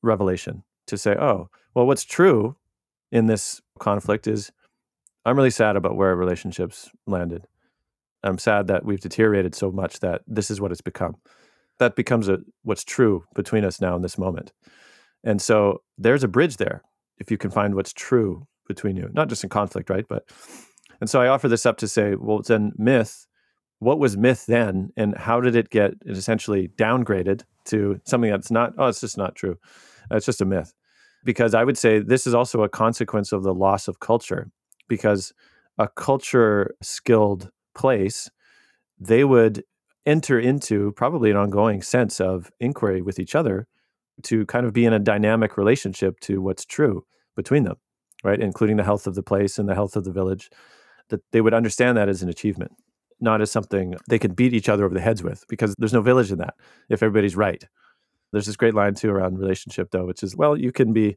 [0.00, 2.56] revelation to say, oh, well, what's true
[3.12, 4.50] in this conflict is
[5.24, 7.46] I'm really sad about where our relationships landed.
[8.24, 11.16] I'm sad that we've deteriorated so much that this is what it's become.
[11.78, 14.52] That becomes a, what's true between us now in this moment.
[15.22, 16.82] And so there's a bridge there
[17.18, 20.06] if you can find what's true between you, not just in conflict, right?
[20.08, 20.24] But,
[21.00, 23.26] and so I offer this up to say, well, then myth,
[23.78, 24.90] what was myth then?
[24.96, 29.34] And how did it get essentially downgraded to something that's not, oh, it's just not
[29.34, 29.58] true.
[30.10, 30.72] It's just a myth
[31.24, 34.50] because I would say this is also a consequence of the loss of culture
[34.88, 35.32] because
[35.78, 38.30] a culture skilled place,
[38.98, 39.64] they would
[40.04, 43.66] enter into probably an ongoing sense of inquiry with each other
[44.24, 47.04] to kind of be in a dynamic relationship to what's true
[47.36, 47.76] between them,
[48.24, 48.40] right?
[48.40, 50.50] Including the health of the place and the health of the village,
[51.08, 52.72] that they would understand that as an achievement,
[53.20, 56.02] not as something they could beat each other over the heads with, because there's no
[56.02, 56.54] village in that
[56.88, 57.64] if everybody's right.
[58.32, 61.16] There's this great line too around relationship though, which is, well, you can be,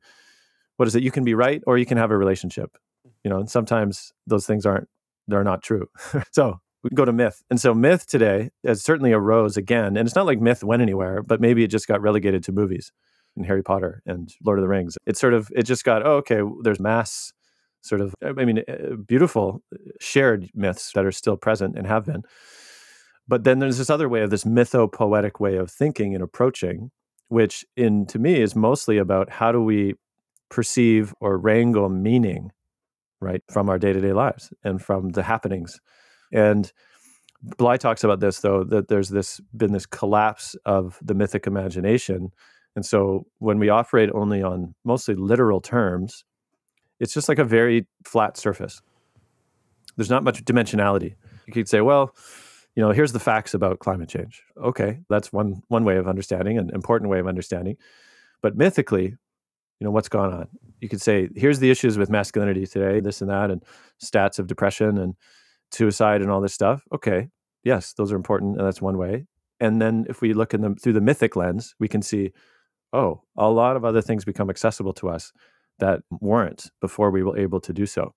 [0.78, 1.04] what is it?
[1.04, 2.78] You can be right or you can have a relationship,
[3.24, 4.90] you know, and sometimes those things aren't,
[5.28, 5.90] they're not true.
[6.32, 7.42] so we go to myth.
[7.50, 9.98] And so myth today has certainly arose again.
[9.98, 12.92] And it's not like myth went anywhere, but maybe it just got relegated to movies
[13.36, 14.98] and Harry Potter and Lord of the Rings.
[15.06, 17.34] It sort of, it just got, oh, okay, there's mass
[17.82, 19.62] sort of, I mean, uh, beautiful
[20.00, 22.24] shared myths that are still present and have been.
[23.28, 26.92] But then there's this other way of this mythopoetic way of thinking and approaching
[27.28, 29.96] which in to me is mostly about how do we
[30.50, 32.52] perceive or wrangle meaning
[33.20, 35.80] right from our day-to-day lives and from the happenings.
[36.32, 36.72] And
[37.42, 42.32] bly talks about this though that there's this been this collapse of the mythic imagination.
[42.76, 46.24] And so when we operate only on mostly literal terms
[47.00, 48.82] it's just like a very flat surface.
[49.98, 51.16] There's not much dimensionality.
[51.46, 52.16] You could say well
[52.76, 54.44] you know, here's the facts about climate change.
[54.62, 57.78] Okay, that's one one way of understanding, an important way of understanding.
[58.42, 59.16] But mythically,
[59.80, 60.48] you know, what's gone on?
[60.80, 63.64] You could say, here's the issues with masculinity today, this and that, and
[64.04, 65.16] stats of depression and
[65.72, 66.84] suicide and all this stuff.
[66.94, 67.30] Okay,
[67.64, 69.26] yes, those are important, and that's one way.
[69.60, 72.34] And then if we look in them through the mythic lens, we can see,
[72.92, 75.32] oh, a lot of other things become accessible to us
[75.80, 78.14] that weren't before we were able to do so.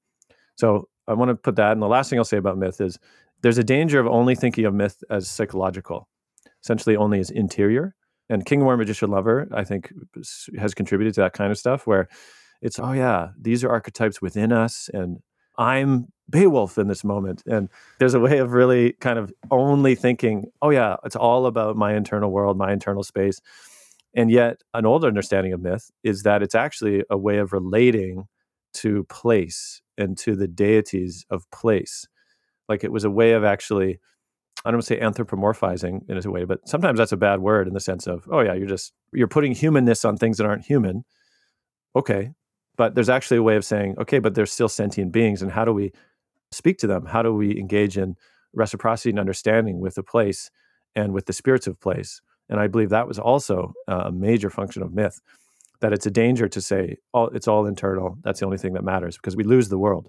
[0.57, 1.73] So I want to put that.
[1.73, 2.99] And the last thing I'll say about myth is
[3.43, 6.09] there's a danger of only thinking of myth as psychological,
[6.63, 7.95] essentially only as interior.
[8.29, 9.93] And King Warrior Magician Lover, I think,
[10.59, 12.09] has contributed to that kind of stuff where
[12.61, 14.91] it's, oh, yeah, these are archetypes within us.
[14.93, 15.19] And
[15.57, 17.43] I'm Beowulf in this moment.
[17.47, 21.77] And there's a way of really kind of only thinking, oh, yeah, it's all about
[21.77, 23.41] my internal world, my internal space.
[24.15, 28.27] And yet, an old understanding of myth is that it's actually a way of relating
[28.75, 32.07] to place and to the deities of place.
[32.69, 33.99] Like it was a way of actually,
[34.65, 37.69] I don't want to say anthropomorphizing in a way, but sometimes that's a bad word
[37.69, 40.67] in the sense of, oh yeah, you're just you're putting humanness on things that aren't
[40.67, 41.05] human.
[41.97, 42.33] Okay,
[42.77, 45.65] but there's actually a way of saying, okay, but they're still sentient beings, and how
[45.65, 45.93] do we
[46.53, 47.07] speak to them?
[47.07, 48.17] How do we engage in
[48.53, 50.51] reciprocity and understanding with the place
[50.95, 52.21] and with the spirits of place?
[52.49, 55.21] And I believe that was also a major function of myth.
[55.81, 58.19] That it's a danger to say all it's all internal.
[58.23, 60.09] That's the only thing that matters because we lose the world.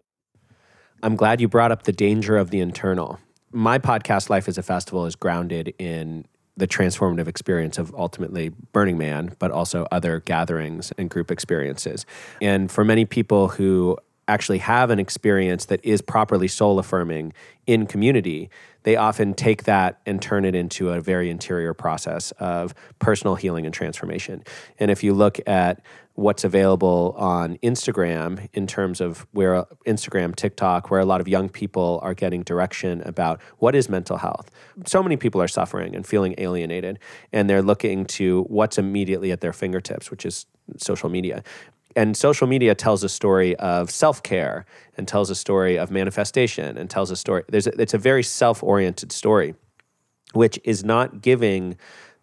[1.01, 3.19] I'm glad you brought up the danger of the internal.
[3.51, 6.25] My podcast, Life is a Festival, is grounded in
[6.57, 12.05] the transformative experience of ultimately Burning Man, but also other gatherings and group experiences.
[12.41, 13.97] And for many people who
[14.29, 17.33] actually have an experience that is properly soul affirming
[17.67, 18.49] in community,
[18.83, 23.65] they often take that and turn it into a very interior process of personal healing
[23.65, 24.43] and transformation.
[24.79, 25.81] And if you look at
[26.13, 31.47] what's available on Instagram in terms of where Instagram, TikTok, where a lot of young
[31.47, 34.51] people are getting direction about what is mental health.
[34.85, 36.99] So many people are suffering and feeling alienated,
[37.31, 40.45] and they're looking to what's immediately at their fingertips, which is
[40.77, 41.41] social media.
[41.95, 44.65] And social media tells a story of self care
[44.97, 47.43] and tells a story of manifestation and tells a story.
[47.49, 49.55] There's a, it's a very self oriented story,
[50.33, 51.77] which is not giving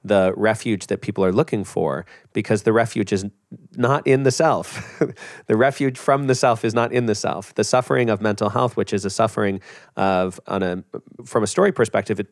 [0.07, 3.27] the refuge that people are looking for because the refuge is
[3.77, 5.03] not in the self.
[5.47, 7.55] the refuge from the self is not in the self.
[7.55, 9.61] The suffering of mental health, which is a suffering
[9.97, 10.85] of on a
[11.25, 12.29] from a story perspective, it,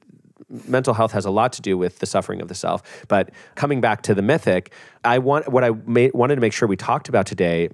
[0.67, 2.83] mental health has a lot to do with the suffering of the self.
[3.09, 4.73] But coming back to the mythic,
[5.05, 7.71] I want what I made, wanted to make sure we talked about today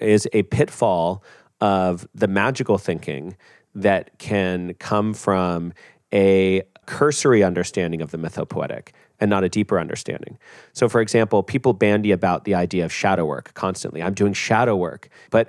[0.00, 1.22] is a pitfall
[1.60, 3.36] of the magical thinking
[3.74, 5.72] that can come from
[6.12, 8.88] a cursory understanding of the mythopoetic
[9.20, 10.36] and not a deeper understanding.
[10.72, 14.02] So, for example, people bandy about the idea of shadow work constantly.
[14.02, 15.48] I'm doing shadow work, but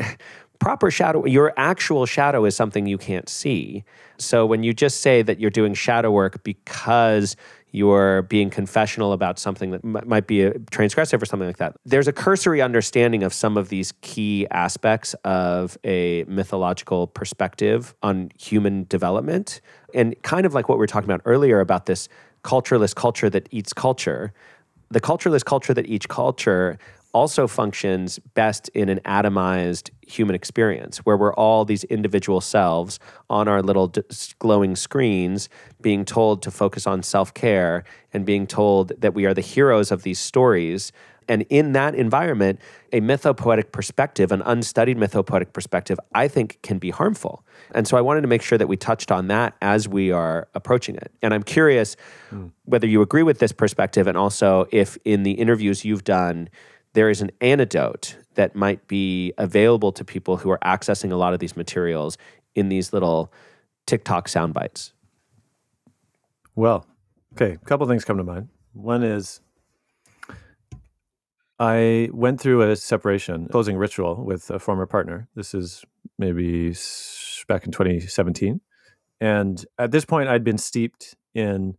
[0.60, 3.84] proper shadow, your actual shadow is something you can't see.
[4.18, 7.36] So, when you just say that you're doing shadow work because
[7.74, 11.76] you're being confessional about something that m- might be a transgressive or something like that.
[11.86, 18.32] There's a cursory understanding of some of these key aspects of a mythological perspective on
[18.40, 19.60] human development.
[19.94, 22.08] And kind of like what we were talking about earlier about this
[22.44, 24.34] cultureless culture that eats culture.
[24.92, 26.78] The cultureless culture that eats culture
[27.12, 33.00] also functions best in an atomized human experience where we're all these individual selves
[33.30, 34.02] on our little d-
[34.40, 35.50] glowing screens
[35.82, 40.04] being told to focus on self-care and being told that we are the heroes of
[40.04, 40.92] these stories.
[41.28, 42.60] And in that environment
[42.92, 47.44] a mythopoetic perspective an unstudied mythopoetic perspective i think can be harmful.
[47.74, 50.48] And so i wanted to make sure that we touched on that as we are
[50.54, 51.12] approaching it.
[51.22, 51.96] And i'm curious
[52.32, 52.52] mm.
[52.66, 56.50] whether you agree with this perspective and also if in the interviews you've done
[56.94, 61.34] there is an antidote that might be available to people who are accessing a lot
[61.34, 62.18] of these materials
[62.56, 63.32] in these little
[63.86, 64.94] TikTok sound bites?
[66.56, 66.86] Well,
[67.34, 68.50] okay, a couple things come to mind.
[68.74, 69.42] One is
[71.60, 75.28] I went through a separation closing ritual with a former partner.
[75.36, 75.86] This is
[76.18, 76.76] maybe
[77.48, 78.62] back in 2017.
[79.22, 81.78] And at this point, I'd been steeped in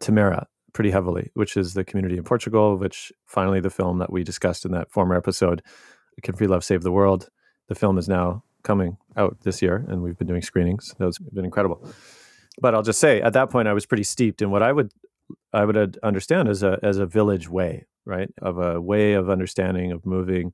[0.00, 4.22] Tamera, pretty heavily, which is the community in Portugal, which finally the film that we
[4.22, 5.62] discussed in that former episode,
[6.22, 7.30] Can Free Love Save the World?
[7.68, 10.94] The film is now coming out this year, and we've been doing screenings.
[10.98, 11.88] That's been incredible.
[12.60, 14.92] But I'll just say, at that point, I was pretty steeped in what I would
[15.50, 18.28] I would understand as a as a village way, right?
[18.42, 20.52] Of a way of understanding of moving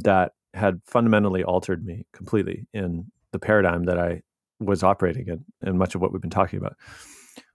[0.00, 4.20] that had fundamentally altered me completely in the paradigm that I
[4.60, 6.76] was operating in, and much of what we've been talking about.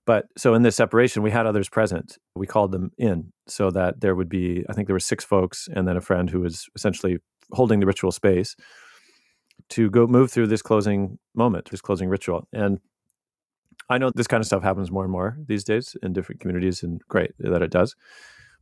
[0.05, 2.17] But so in this separation, we had others present.
[2.35, 5.69] We called them in so that there would be, I think there were six folks
[5.73, 7.19] and then a friend who was essentially
[7.51, 8.55] holding the ritual space
[9.69, 12.47] to go move through this closing moment, this closing ritual.
[12.51, 12.79] And
[13.89, 16.83] I know this kind of stuff happens more and more these days in different communities,
[16.83, 17.95] and great that it does.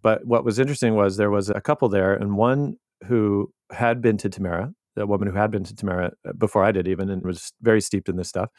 [0.02, 4.18] But what was interesting was there was a couple there, and one who had been
[4.18, 7.24] to Tamera, a woman who had been to Tamera uh, before I did, even, and
[7.24, 8.50] was very steeped in this stuff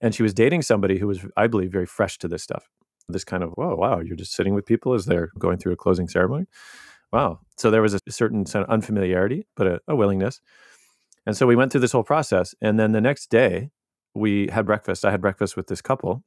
[0.00, 2.68] and she was dating somebody who was, I believe, very fresh to this stuff.
[3.08, 5.76] This kind of, whoa, wow, you're just sitting with people as they're going through a
[5.76, 6.46] closing ceremony.
[7.12, 7.40] Wow.
[7.56, 10.40] So there was a certain sort of unfamiliarity, but a, a willingness.
[11.26, 12.54] And so we went through this whole process.
[12.60, 13.70] And then the next day,
[14.14, 15.04] we had breakfast.
[15.04, 16.22] I had breakfast with this couple.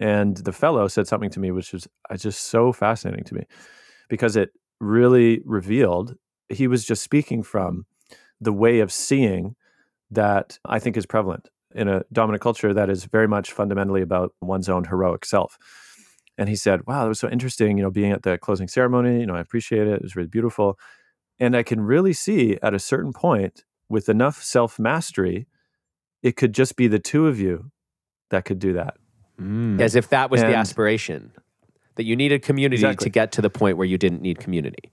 [0.00, 3.44] And the fellow said something to me, which was uh, just so fascinating to me
[4.08, 4.50] because it
[4.80, 6.14] really revealed
[6.48, 7.86] he was just speaking from
[8.40, 9.56] the way of seeing
[10.10, 14.32] that I think is prevalent in a dominant culture that is very much fundamentally about
[14.40, 15.58] one's own heroic self.
[16.36, 19.20] And he said, Wow, that was so interesting, you know, being at the closing ceremony.
[19.20, 19.94] You know, I appreciate it.
[19.94, 20.78] It was really beautiful.
[21.40, 25.46] And I can really see at a certain point, with enough self mastery,
[26.22, 27.70] it could just be the two of you
[28.30, 28.96] that could do that.
[29.40, 29.80] Mm.
[29.80, 31.32] As if that was and the aspiration,
[31.94, 33.04] that you needed community exactly.
[33.04, 34.92] to get to the point where you didn't need community.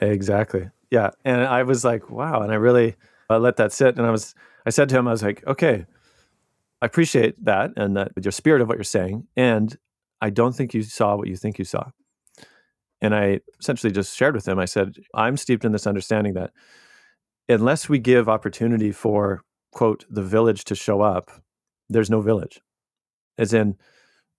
[0.00, 0.70] Exactly.
[0.90, 1.10] Yeah.
[1.24, 2.40] And I was like, wow.
[2.40, 2.96] And I really
[3.28, 3.96] I let that sit.
[3.96, 4.34] And I was
[4.66, 5.86] I said to him, I was like, okay,
[6.82, 9.26] I appreciate that and that your spirit of what you're saying.
[9.36, 9.76] And
[10.20, 11.90] I don't think you saw what you think you saw.
[13.00, 16.52] And I essentially just shared with him, I said, I'm steeped in this understanding that
[17.48, 19.42] unless we give opportunity for,
[19.72, 21.30] quote, the village to show up,
[21.88, 22.60] there's no village.
[23.38, 23.76] As in,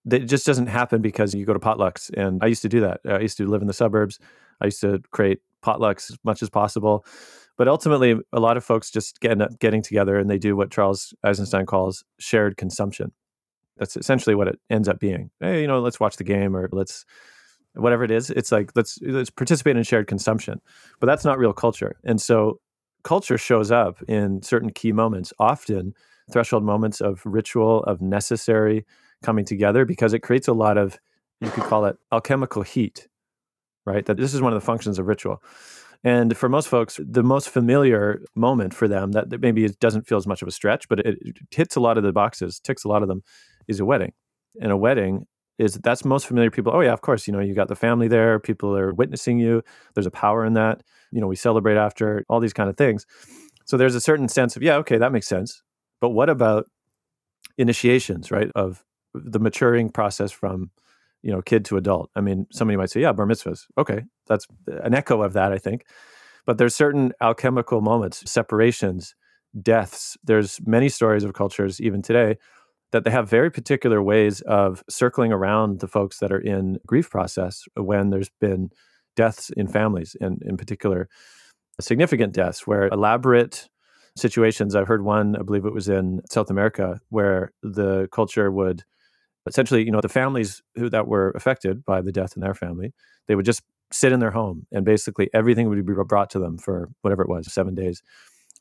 [0.10, 2.12] it just doesn't happen because you go to potlucks.
[2.16, 3.02] And I used to do that.
[3.06, 4.20] I used to live in the suburbs.
[4.62, 7.06] I used to create potlucks as much as possible
[7.62, 10.72] But ultimately, a lot of folks just end up getting together and they do what
[10.72, 13.12] Charles Eisenstein calls shared consumption.
[13.78, 15.30] That's essentially what it ends up being.
[15.40, 17.06] Hey, you know, let's watch the game or let's
[17.76, 18.32] whatever it is.
[18.32, 20.60] It's like let's let's participate in shared consumption.
[21.00, 21.98] But that's not real culture.
[22.04, 22.60] And so
[23.04, 25.94] culture shows up in certain key moments, often
[26.32, 28.88] threshold moments of ritual, of necessary
[29.22, 30.98] coming together, because it creates a lot of,
[31.40, 33.08] you could call it alchemical heat,
[33.86, 34.04] right?
[34.08, 35.44] That this is one of the functions of ritual.
[36.04, 40.18] And for most folks, the most familiar moment for them that maybe it doesn't feel
[40.18, 42.84] as much of a stretch, but it, it hits a lot of the boxes, ticks
[42.84, 43.22] a lot of them,
[43.68, 44.14] is a wedding.
[44.60, 45.28] And a wedding
[45.60, 46.74] is that's most familiar people.
[46.74, 49.62] Oh yeah, of course, you know, you got the family there, people are witnessing you.
[49.94, 50.82] There's a power in that.
[51.12, 53.06] You know, we celebrate after all these kind of things.
[53.66, 55.62] So there's a certain sense of, yeah, okay, that makes sense.
[56.00, 56.66] But what about
[57.60, 58.50] initiations, right?
[58.56, 58.84] Of
[59.14, 60.72] the maturing process from,
[61.22, 62.10] you know, kid to adult.
[62.16, 63.66] I mean, somebody might say, yeah, bar mitzvahs.
[63.78, 64.02] Okay,
[64.32, 65.86] that's an echo of that, I think.
[66.46, 69.14] But there's certain alchemical moments, separations,
[69.62, 70.18] deaths.
[70.24, 72.38] There's many stories of cultures, even today,
[72.92, 77.10] that they have very particular ways of circling around the folks that are in grief
[77.10, 78.70] process when there's been
[79.16, 81.10] deaths in families, and in particular,
[81.80, 83.70] significant deaths where elaborate
[84.18, 84.76] situations.
[84.76, 88.84] I've heard one, I believe it was in South America, where the culture would
[89.48, 92.94] essentially, you know, the families who that were affected by the death in their family,
[93.28, 96.58] they would just sit in their home and basically everything would be brought to them
[96.58, 98.02] for whatever it was, seven days.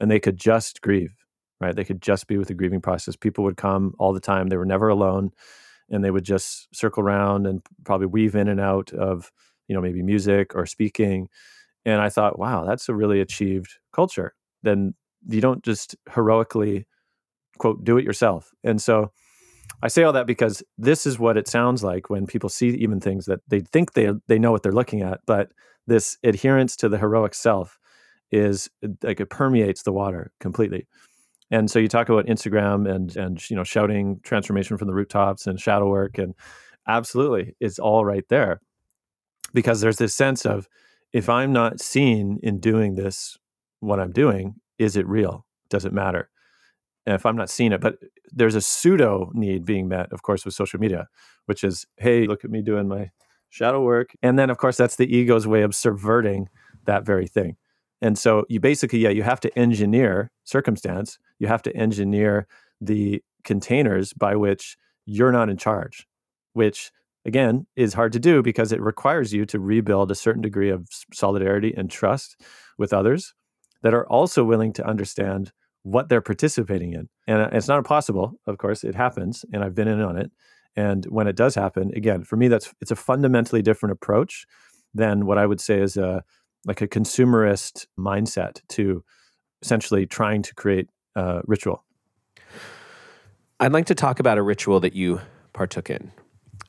[0.00, 1.14] And they could just grieve,
[1.60, 1.74] right?
[1.74, 3.16] They could just be with the grieving process.
[3.16, 4.48] People would come all the time.
[4.48, 5.30] They were never alone.
[5.88, 9.30] And they would just circle around and probably weave in and out of,
[9.68, 11.28] you know, maybe music or speaking.
[11.84, 14.34] And I thought, wow, that's a really achieved culture.
[14.62, 14.94] Then
[15.28, 16.86] you don't just heroically
[17.58, 19.12] quote do it yourself and so
[19.82, 23.00] i say all that because this is what it sounds like when people see even
[23.00, 25.50] things that they think they they know what they're looking at but
[25.86, 27.78] this adherence to the heroic self
[28.30, 28.70] is
[29.02, 30.86] like it permeates the water completely
[31.50, 35.46] and so you talk about instagram and and you know shouting transformation from the rooftops
[35.46, 36.34] and shadow work and
[36.86, 38.60] absolutely it's all right there
[39.52, 40.68] because there's this sense of
[41.12, 43.36] if i'm not seen in doing this
[43.80, 45.44] what i'm doing is it real?
[45.68, 46.30] Does it matter?
[47.06, 47.96] If I'm not seeing it, but
[48.30, 51.08] there's a pseudo need being met, of course, with social media,
[51.46, 53.10] which is, hey, look at me doing my
[53.48, 54.10] shadow work.
[54.22, 56.48] And then, of course, that's the ego's way of subverting
[56.84, 57.56] that very thing.
[58.00, 62.46] And so you basically, yeah, you have to engineer circumstance, you have to engineer
[62.80, 66.06] the containers by which you're not in charge,
[66.52, 66.92] which
[67.26, 70.88] again is hard to do because it requires you to rebuild a certain degree of
[71.12, 72.40] solidarity and trust
[72.78, 73.34] with others
[73.82, 75.52] that are also willing to understand
[75.82, 77.08] what they're participating in.
[77.26, 80.30] And uh, it's not impossible, of course, it happens, and I've been in on it.
[80.76, 84.46] And when it does happen, again, for me, that's it's a fundamentally different approach
[84.94, 86.22] than what I would say is a
[86.66, 89.02] like a consumerist mindset to
[89.62, 91.84] essentially trying to create a ritual.
[93.58, 95.20] I'd like to talk about a ritual that you
[95.52, 96.12] partook in,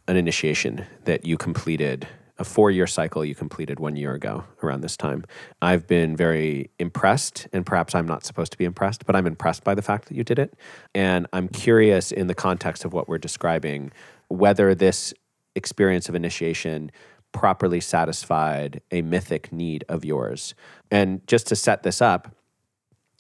[0.07, 2.07] an initiation that you completed
[2.38, 5.25] a four year cycle you completed one year ago around this time.
[5.61, 9.63] I've been very impressed, and perhaps I'm not supposed to be impressed, but I'm impressed
[9.63, 10.53] by the fact that you did it.
[10.95, 13.91] And I'm curious in the context of what we're describing
[14.27, 15.13] whether this
[15.55, 16.91] experience of initiation
[17.32, 20.53] properly satisfied a mythic need of yours.
[20.89, 22.36] And just to set this up,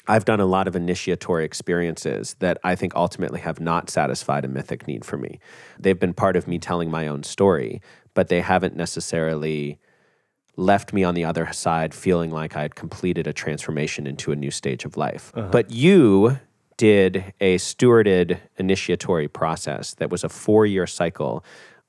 [0.07, 4.47] I've done a lot of initiatory experiences that I think ultimately have not satisfied a
[4.47, 5.39] mythic need for me.
[5.79, 7.81] They've been part of me telling my own story,
[8.13, 9.79] but they haven't necessarily
[10.57, 14.35] left me on the other side feeling like I had completed a transformation into a
[14.35, 15.31] new stage of life.
[15.35, 15.49] Uh-huh.
[15.51, 16.39] But you
[16.77, 21.43] did a stewarded initiatory process that was a four year cycle,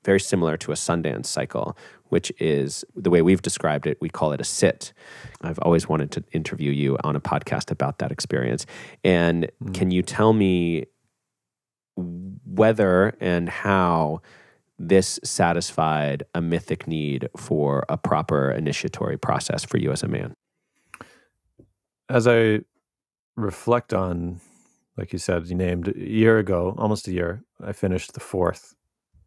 [0.05, 1.77] very similar to a Sundance cycle,
[2.09, 4.93] which is the way we've described it, we call it a sit.
[5.41, 8.65] I've always wanted to interview you on a podcast about that experience.
[9.03, 9.73] And mm.
[9.73, 10.85] can you tell me
[11.95, 14.21] whether and how
[14.79, 20.33] this satisfied a mythic need for a proper initiatory process for you as a man?
[22.09, 22.61] As I
[23.35, 24.41] reflect on,
[24.97, 28.75] like you said, you named a year ago, almost a year, I finished the fourth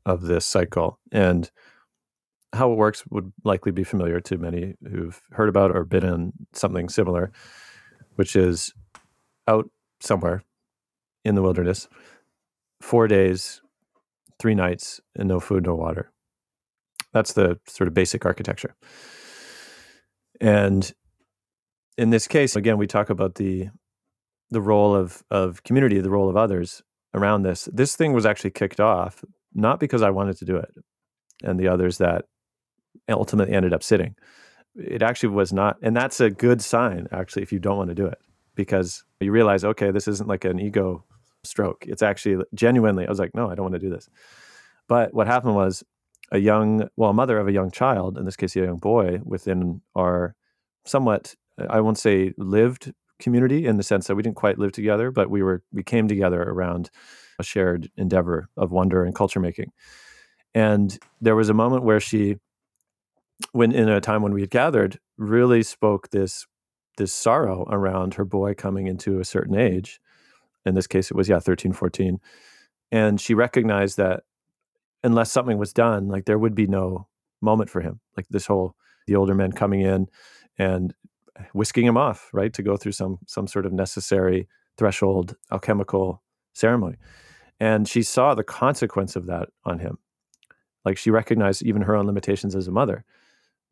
[0.04, 0.98] of this cycle.
[1.10, 1.50] And
[2.52, 6.32] how it works would likely be familiar to many who've heard about or been in
[6.52, 7.32] something similar,
[8.14, 8.72] which is
[9.48, 9.68] out
[10.00, 10.42] somewhere
[11.24, 11.88] in the wilderness,
[12.80, 13.60] four days
[14.38, 16.10] three nights and no food, no water.
[17.12, 18.74] That's the sort of basic architecture.
[20.40, 20.92] And
[21.96, 23.68] in this case, again, we talk about the
[24.50, 26.82] the role of of community, the role of others
[27.14, 27.68] around this.
[27.72, 29.24] This thing was actually kicked off
[29.54, 30.70] not because I wanted to do it,
[31.42, 32.26] and the others that
[33.08, 34.14] ultimately ended up sitting,
[34.74, 35.78] it actually was not.
[35.82, 38.18] And that's a good sign, actually, if you don't want to do it,
[38.54, 41.04] because you realize, okay, this isn't like an ego
[41.46, 41.84] stroke.
[41.86, 44.08] It's actually genuinely, I was like, no, I don't want to do this.
[44.88, 45.82] But what happened was
[46.32, 49.20] a young, well, a mother of a young child, in this case, a young boy,
[49.24, 50.34] within our
[50.84, 51.34] somewhat,
[51.70, 55.30] I won't say lived community in the sense that we didn't quite live together, but
[55.30, 56.90] we were, we came together around
[57.38, 59.72] a shared endeavor of wonder and culture making.
[60.54, 62.36] And there was a moment where she,
[63.52, 66.46] when in a time when we had gathered, really spoke this
[66.96, 70.00] this sorrow around her boy coming into a certain age.
[70.66, 72.18] In this case, it was yeah, 13, 14.
[72.92, 74.24] And she recognized that
[75.02, 77.08] unless something was done, like there would be no
[77.40, 78.00] moment for him.
[78.16, 78.74] Like this whole
[79.06, 80.08] the older men coming in
[80.58, 80.94] and
[81.52, 86.96] whisking him off, right, to go through some some sort of necessary threshold alchemical ceremony.
[87.60, 89.98] And she saw the consequence of that on him.
[90.84, 93.04] Like she recognized even her own limitations as a mother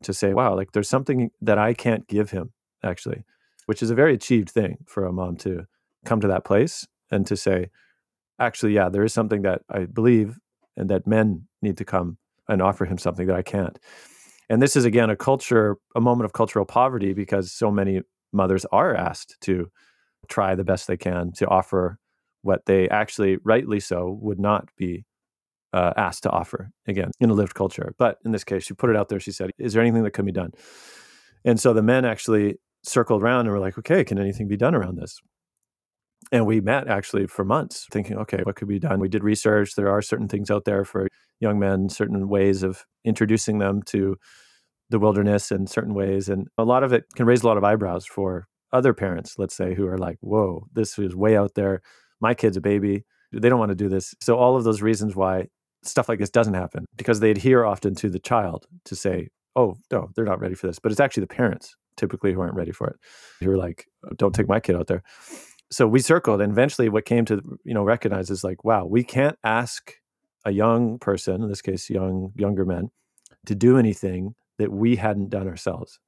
[0.03, 2.51] to say, wow, like there's something that I can't give him,
[2.83, 3.23] actually,
[3.65, 5.65] which is a very achieved thing for a mom to
[6.05, 7.69] come to that place and to say,
[8.39, 10.37] actually, yeah, there is something that I believe
[10.77, 13.79] and that men need to come and offer him something that I can't.
[14.49, 18.01] And this is again a culture, a moment of cultural poverty because so many
[18.31, 19.71] mothers are asked to
[20.27, 21.97] try the best they can to offer
[22.41, 25.05] what they actually, rightly so, would not be
[25.73, 27.93] uh, asked to offer again in a lived culture.
[27.97, 29.19] But in this case, she put it out there.
[29.19, 30.51] She said, Is there anything that can be done?
[31.43, 34.75] And so the men actually circled around and were like, Okay, can anything be done
[34.75, 35.19] around this?
[36.31, 38.99] And we met actually for months thinking, okay, what could be done?
[38.99, 39.75] We did research.
[39.75, 41.07] There are certain things out there for
[41.39, 44.17] young men, certain ways of introducing them to
[44.89, 46.29] the wilderness in certain ways.
[46.29, 49.55] And a lot of it can raise a lot of eyebrows for other parents, let's
[49.55, 51.81] say, who are like, whoa, this is way out there
[52.21, 53.03] my kid's a baby.
[53.31, 54.15] They don't want to do this.
[54.21, 55.47] So, all of those reasons why
[55.83, 59.75] stuff like this doesn't happen because they adhere often to the child to say, oh,
[59.91, 60.79] no, they're not ready for this.
[60.79, 62.97] But it's actually the parents typically who aren't ready for it,
[63.39, 63.85] who are like,
[64.17, 65.03] don't take my kid out there.
[65.71, 69.03] So we circled, and eventually, what came to you know recognize is like, wow, we
[69.03, 69.93] can't ask
[70.45, 72.91] a young person, in this case, young younger men,
[73.47, 75.99] to do anything that we hadn't done ourselves.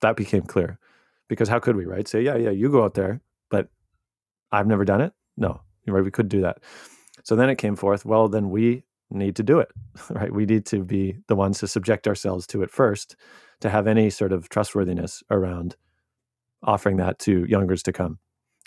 [0.00, 0.78] That became clear,
[1.28, 2.06] because how could we, right?
[2.08, 3.20] Say, yeah, yeah, you go out there,
[3.50, 3.68] but
[4.52, 5.12] I've never done it.
[5.36, 6.04] No, right?
[6.04, 6.58] We could do that.
[7.22, 8.04] So then it came forth.
[8.04, 9.70] Well, then we need to do it,
[10.10, 10.32] right?
[10.32, 13.16] We need to be the ones to subject ourselves to it first,
[13.60, 15.76] to have any sort of trustworthiness around
[16.62, 18.18] offering that to youngers to come.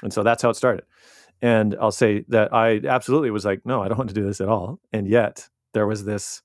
[0.03, 0.85] And so that's how it started.
[1.41, 4.41] And I'll say that I absolutely was like, no, I don't want to do this
[4.41, 4.79] at all.
[4.91, 6.41] And yet there was this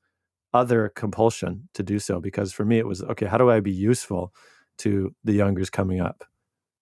[0.53, 3.71] other compulsion to do so because for me it was okay, how do I be
[3.71, 4.35] useful
[4.79, 6.25] to the youngers coming up?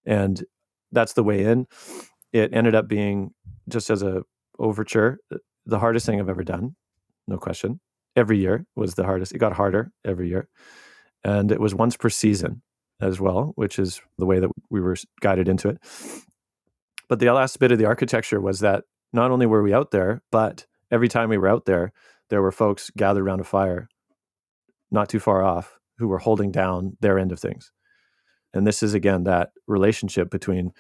[0.05, 0.43] And
[0.91, 1.67] that's the way in
[2.33, 3.33] it ended up being
[3.69, 4.23] just as a
[4.59, 6.75] overture uh, the hardest thing I've ever done,
[7.29, 7.81] no question.
[8.17, 9.33] Every year was the hardest.
[9.33, 10.49] It got harder every year,
[11.23, 12.63] and it was once per season
[13.01, 15.79] as well, which is the way that we were guided into it.
[17.11, 20.23] But the last bit of the architecture was that not only were we out there,
[20.31, 21.93] but every time we were out there,
[22.31, 23.89] there were folks gathered around a fire
[24.93, 27.73] not too far off who were holding down their end of things.
[28.55, 30.71] And this is again that relationship between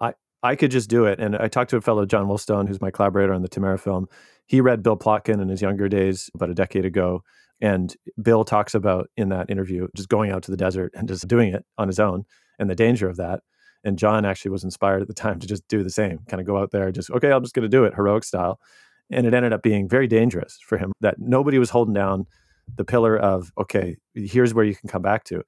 [0.00, 1.20] I I could just do it.
[1.20, 4.08] And I talked to a fellow, John Woolstone, who's my collaborator on the Tamera film.
[4.46, 7.22] He read Bill Plotkin in his younger days, about a decade ago.
[7.60, 11.28] And Bill talks about in that interview just going out to the desert and just
[11.28, 12.24] doing it on his own
[12.58, 13.42] and the danger of that.
[13.84, 16.46] And John actually was inspired at the time to just do the same, kind of
[16.46, 18.60] go out there, just, okay, I'm just going to do it, heroic style.
[19.10, 22.26] And it ended up being very dangerous for him that nobody was holding down
[22.76, 25.42] the pillar of, okay, here's where you can come back to.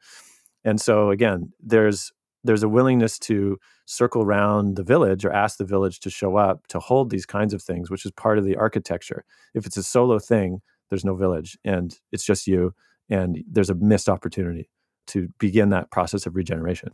[0.64, 2.12] And so, again, there's
[2.44, 6.66] there's a willingness to circle around the village or ask the village to show up
[6.68, 9.24] to hold these kinds of things, which is part of the architecture.
[9.54, 10.60] If it's a solo thing,
[10.90, 12.74] there's no village and it's just you,
[13.08, 14.68] and there's a missed opportunity
[15.08, 16.90] to begin that process of regeneration.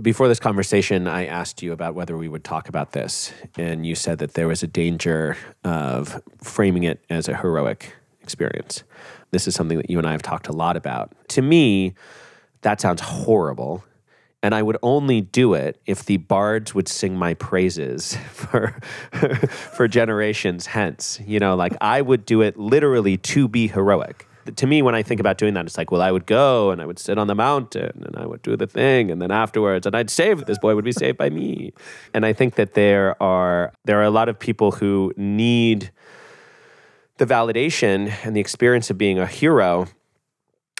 [0.00, 3.94] Before this conversation, I asked you about whether we would talk about this, and you
[3.94, 8.84] said that there was a danger of framing it as a heroic experience.
[9.32, 11.12] This is something that you and I have talked a lot about.
[11.28, 11.92] To me,
[12.62, 13.84] that sounds horrible.
[14.42, 18.80] And I would only do it if the bards would sing my praises for,
[19.52, 21.20] for generations hence.
[21.26, 24.26] You know, like I would do it literally to be heroic.
[24.56, 26.80] To me, when I think about doing that, it's like, well, I would go and
[26.82, 29.86] I would sit on the mountain and I would do the thing, and then afterwards,
[29.86, 31.72] and I'd save this boy would be saved by me.
[32.12, 35.90] And I think that there are there are a lot of people who need
[37.18, 39.86] the validation and the experience of being a hero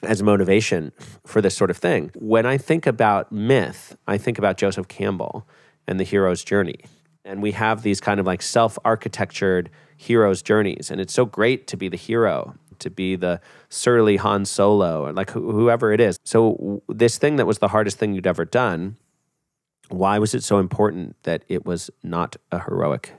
[0.03, 0.93] as motivation
[1.25, 2.11] for this sort of thing.
[2.15, 5.47] When I think about myth, I think about Joseph Campbell
[5.87, 6.81] and the hero's journey.
[7.25, 10.91] And we have these kind of like self architectured hero's journeys.
[10.91, 15.13] And it's so great to be the hero, to be the surly Han Solo, or
[15.13, 16.19] like wh- whoever it is.
[16.25, 18.97] So, w- this thing that was the hardest thing you'd ever done,
[19.89, 23.15] why was it so important that it was not a heroic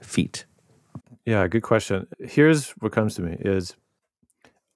[0.00, 0.44] feat?
[1.26, 2.06] Yeah, good question.
[2.18, 3.76] Here's what comes to me is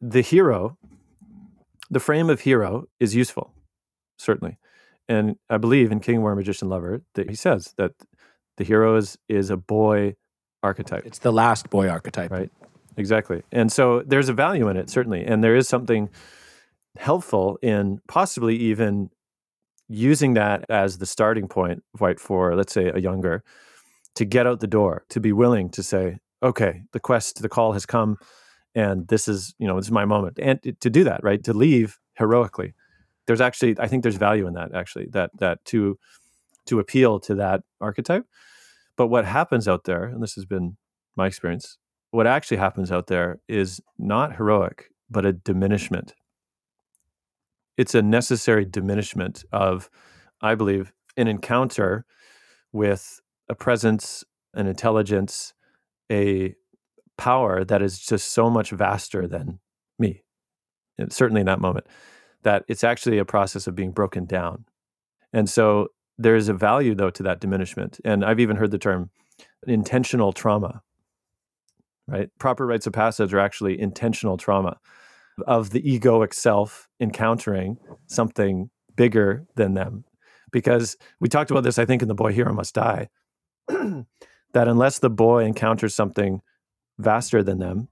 [0.01, 0.77] the hero,
[1.91, 3.53] the frame of hero is useful,
[4.19, 4.59] certainly.
[5.09, 7.93] And I believe in King Warrior Magician Lover that he says that
[8.57, 10.15] the hero is, is a boy
[10.63, 11.05] archetype.
[11.05, 12.31] It's the last boy archetype.
[12.31, 12.51] Right.
[12.97, 13.43] Exactly.
[13.53, 15.25] And so there's a value in it, certainly.
[15.25, 16.11] And there is something
[16.97, 19.11] helpful in possibly even
[19.89, 23.43] using that as the starting point, right, for let's say a younger,
[24.15, 27.73] to get out the door, to be willing to say, okay, the quest, the call
[27.73, 28.17] has come,
[28.75, 30.39] and this is, you know, this is my moment.
[30.41, 32.75] And to do that, right, to leave heroically.
[33.27, 35.99] There's actually, I think there's value in that, actually, that that to
[36.67, 38.25] to appeal to that archetype.
[38.97, 40.77] But what happens out there, and this has been
[41.17, 41.79] my experience,
[42.15, 46.15] what actually happens out there is not heroic, but a diminishment.
[47.77, 49.91] It's a necessary diminishment of,
[50.41, 52.05] I believe, an encounter
[52.73, 54.23] with a presence,
[54.55, 55.55] an intelligence,
[56.09, 56.55] a
[57.19, 59.59] power that is just so much vaster than
[59.99, 60.23] me.
[60.97, 61.89] And certainly in that moment,
[62.45, 64.67] that it's actually a process of being broken down.
[65.33, 67.99] And so there is a value, though, to that diminishment.
[68.05, 69.11] And I've even heard the term
[69.67, 70.83] intentional trauma,
[72.07, 72.29] right?
[72.39, 74.79] Proper rites of passage are actually intentional trauma
[75.47, 80.05] of the egoic self encountering something bigger than them.
[80.53, 83.09] Because we talked about this, I think, in The Boy Hero Must Die,
[83.69, 84.05] that
[84.69, 86.41] unless the boy encounters something
[86.99, 87.89] vaster than them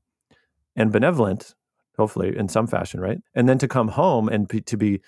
[0.77, 1.55] and benevolent,
[1.99, 3.19] hopefully in some fashion, right?
[3.35, 5.01] And then to come home and be, to be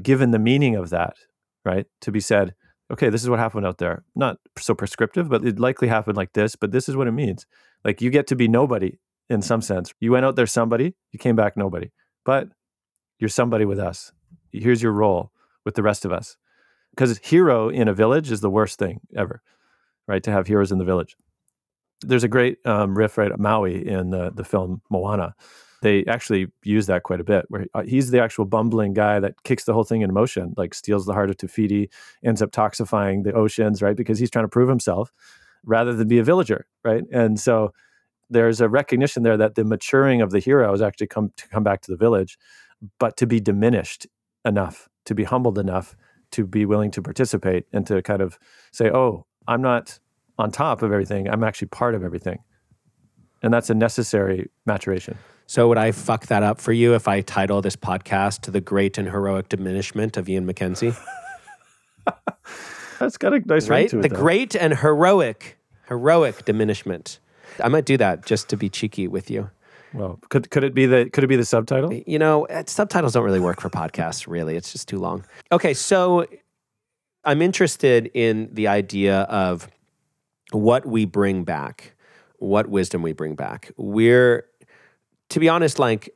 [0.00, 1.16] given the meaning of that,
[1.64, 1.86] right?
[2.02, 2.54] To be said,
[2.92, 4.04] okay, this is what happened out there.
[4.14, 7.46] Not so prescriptive, but it likely happened like this, but this is what it means.
[7.84, 9.92] Like you get to be nobody in some sense.
[10.00, 11.90] You went out there somebody, you came back nobody,
[12.24, 12.48] but
[13.18, 14.12] you're somebody with us.
[14.52, 15.32] Here's your role
[15.64, 16.36] with the rest of us.
[16.90, 19.42] Because hero in a village is the worst thing ever,
[20.06, 20.22] right?
[20.22, 21.16] To have heroes in the village.
[22.02, 23.36] There's a great um, riff, right?
[23.38, 25.34] Maui in the, the film Moana.
[25.82, 29.42] They actually use that quite a bit, where uh, he's the actual bumbling guy that
[29.42, 31.90] kicks the whole thing in motion, like steals the heart of Te Fiti,
[32.24, 33.96] ends up toxifying the oceans, right?
[33.96, 35.12] Because he's trying to prove himself
[35.64, 37.04] rather than be a villager, right?
[37.12, 37.72] And so
[38.30, 41.62] there's a recognition there that the maturing of the hero is actually come to come
[41.62, 42.38] back to the village,
[42.98, 44.06] but to be diminished
[44.44, 45.96] enough, to be humbled enough
[46.34, 48.38] to be willing to participate and to kind of
[48.72, 50.00] say, "Oh, I'm not
[50.36, 51.28] on top of everything.
[51.28, 52.40] I'm actually part of everything."
[53.42, 55.16] And that's a necessary maturation.
[55.46, 58.60] So would I fuck that up for you if I title this podcast to the
[58.60, 60.96] great and heroic diminishment of Ian MacKenzie?
[62.98, 63.90] That's got a nice ring right?
[63.90, 64.02] to it.
[64.02, 64.16] The though.
[64.16, 67.18] great and heroic, heroic diminishment.
[67.62, 69.50] I might do that just to be cheeky with you.
[69.92, 71.92] Well, could could it be the could it be the subtitle?
[72.06, 74.56] You know, eh, subtitles don't really work for podcasts, really.
[74.56, 75.24] It's just too long.
[75.52, 76.26] Okay, so
[77.24, 79.68] I'm interested in the idea of
[80.50, 81.94] what we bring back,
[82.38, 83.70] what wisdom we bring back.
[83.76, 84.46] We're,
[85.30, 86.14] to be honest, like,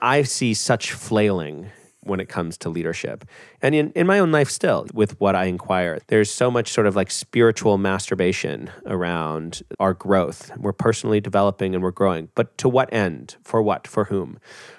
[0.00, 1.70] I see such flailing
[2.02, 3.24] when it comes to leadership.
[3.60, 6.86] And in, in my own life, still, with what I inquire, there's so much sort
[6.86, 10.50] of like spiritual masturbation around our growth.
[10.56, 12.28] We're personally developing and we're growing.
[12.34, 13.36] But to what end?
[13.42, 13.86] For what?
[13.86, 14.38] For whom?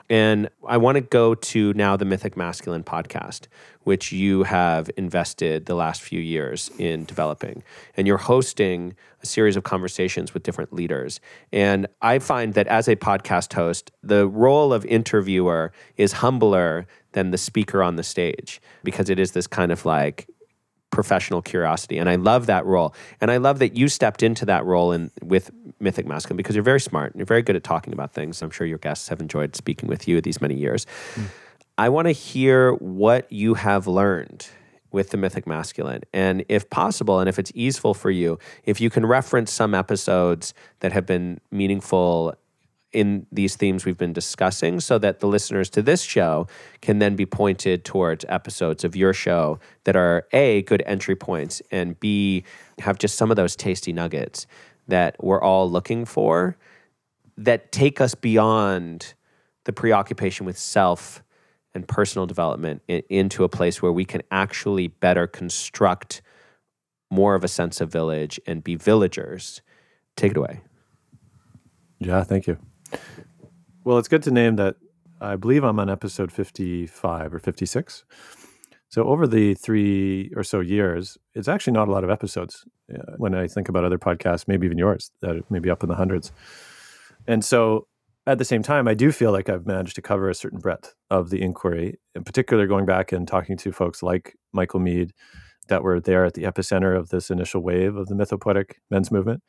[0.09, 3.47] And I want to go to now the Mythic Masculine podcast,
[3.83, 7.63] which you have invested the last few years in developing.
[7.95, 11.19] And you're hosting a series of conversations with different leaders.
[11.53, 17.31] And I find that as a podcast host, the role of interviewer is humbler than
[17.31, 20.27] the speaker on the stage because it is this kind of like
[20.91, 21.97] professional curiosity.
[21.97, 22.93] And i love that role.
[23.21, 26.63] And i love that you stepped into that role in with mythic masculine because you're
[26.63, 27.11] very smart.
[27.11, 28.41] And you're very good at talking about things.
[28.41, 30.85] I'm sure your guests have enjoyed speaking with you these many years.
[31.15, 31.25] Hmm.
[31.77, 34.47] I want to hear what you have learned
[34.91, 36.01] with the mythic masculine.
[36.13, 40.53] And if possible and if it's easeful for you if you can reference some episodes
[40.79, 42.35] that have been meaningful
[42.91, 46.47] in these themes we've been discussing so that the listeners to this show
[46.81, 51.61] can then be pointed towards episodes of your show that are A, good entry points,
[51.71, 52.43] and B,
[52.79, 54.47] have just some of those tasty nuggets
[54.87, 56.57] that we're all looking for
[57.37, 59.13] that take us beyond
[59.65, 61.23] the preoccupation with self
[61.73, 66.21] and personal development into a place where we can actually better construct
[67.11, 69.61] more of a sense of village and be villagers.
[70.15, 70.61] Take it away.
[71.99, 72.57] Yeah, thank you.
[73.85, 74.75] Well, it's good to name that
[75.21, 78.03] I believe I'm on episode 55 or 56.
[78.89, 83.13] So, over the three or so years, it's actually not a lot of episodes uh,
[83.17, 85.95] when I think about other podcasts, maybe even yours, that may be up in the
[85.95, 86.33] hundreds.
[87.25, 87.87] And so,
[88.27, 90.93] at the same time, I do feel like I've managed to cover a certain breadth
[91.09, 95.13] of the inquiry, in particular, going back and talking to folks like Michael Meade
[95.69, 99.41] that were there at the epicenter of this initial wave of the mythopoetic men's movement.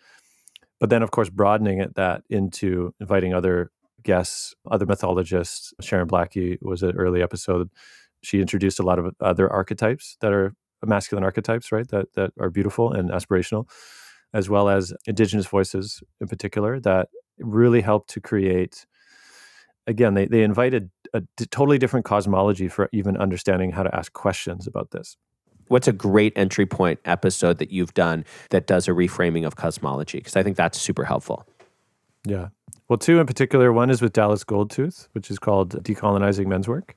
[0.78, 3.70] But then, of course, broadening it that into inviting other
[4.02, 5.74] guests, other mythologists.
[5.80, 7.70] Sharon Blackie was an early episode.
[8.22, 11.88] She introduced a lot of other archetypes that are masculine archetypes, right?
[11.88, 13.68] That that are beautiful and aspirational,
[14.32, 18.86] as well as indigenous voices in particular that really helped to create
[19.86, 24.12] again they, they invited a d- totally different cosmology for even understanding how to ask
[24.12, 25.16] questions about this
[25.68, 30.18] what's a great entry point episode that you've done that does a reframing of cosmology
[30.18, 31.46] because i think that's super helpful
[32.26, 32.48] yeah
[32.90, 36.96] well two in particular one is with dallas goldtooth which is called decolonizing men's work.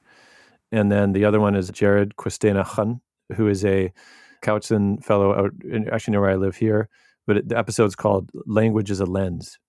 [0.74, 3.00] And then the other one is jared Qwustenuxun,
[3.36, 3.94] who is a
[4.42, 5.52] Cowichan fellow out
[5.92, 6.90] actually near where i live here
[7.26, 9.60] but it, the episode's called language as a lens.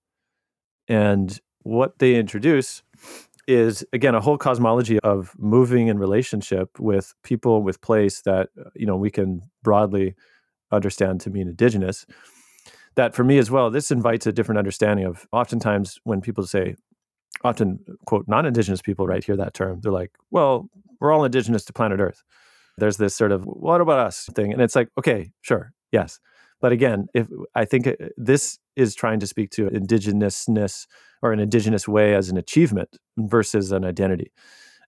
[0.87, 2.83] And what they introduce
[3.47, 8.87] is again a whole cosmology of moving in relationship with people with place that you
[8.87, 10.15] know we can broadly
[10.71, 12.07] understand to mean indigenous
[12.95, 16.75] that for me as well this invites a different understanding of oftentimes when people say
[17.43, 20.69] often quote non-indigenous people right hear that term they're like well
[20.99, 22.23] we're all indigenous to planet earth.
[22.77, 24.29] There's this sort of what about us?
[24.35, 26.19] thing and it's like okay sure yes.
[26.61, 30.87] But again if i think uh, this is trying to speak to indigenousness
[31.21, 34.31] or an indigenous way as an achievement versus an identity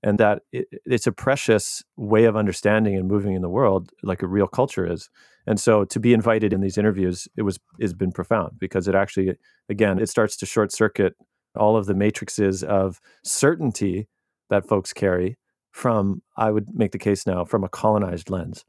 [0.03, 4.21] and that it, it's a precious way of understanding and moving in the world like
[4.21, 5.09] a real culture is
[5.45, 8.95] and so to be invited in these interviews it was has been profound because it
[8.95, 9.35] actually
[9.69, 11.15] again it starts to short circuit
[11.55, 14.07] all of the matrices of certainty
[14.49, 15.37] that folks carry
[15.71, 18.65] from i would make the case now from a colonized lens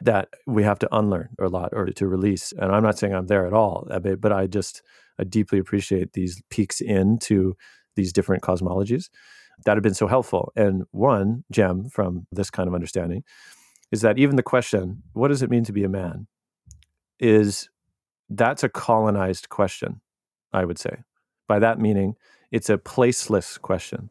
[0.00, 2.52] that we have to unlearn a lot or to release.
[2.52, 4.82] And I'm not saying I'm there at all, but I just
[5.18, 7.56] I deeply appreciate these peeks into
[7.96, 9.08] these different cosmologies
[9.64, 10.52] that have been so helpful.
[10.56, 13.24] And one gem from this kind of understanding
[13.90, 16.26] is that even the question, what does it mean to be a man,
[17.18, 17.68] is
[18.28, 20.00] that's a colonized question,
[20.52, 21.02] I would say.
[21.48, 22.14] By that meaning,
[22.50, 24.10] it's a placeless question,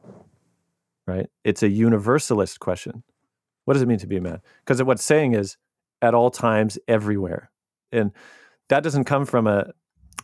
[1.07, 1.27] right?
[1.43, 3.03] It's a universalist question.
[3.65, 4.41] What does it mean to be a man?
[4.65, 5.57] Because what it's saying is
[6.01, 7.51] at all times, everywhere.
[7.91, 8.11] And
[8.69, 9.71] that doesn't come from a,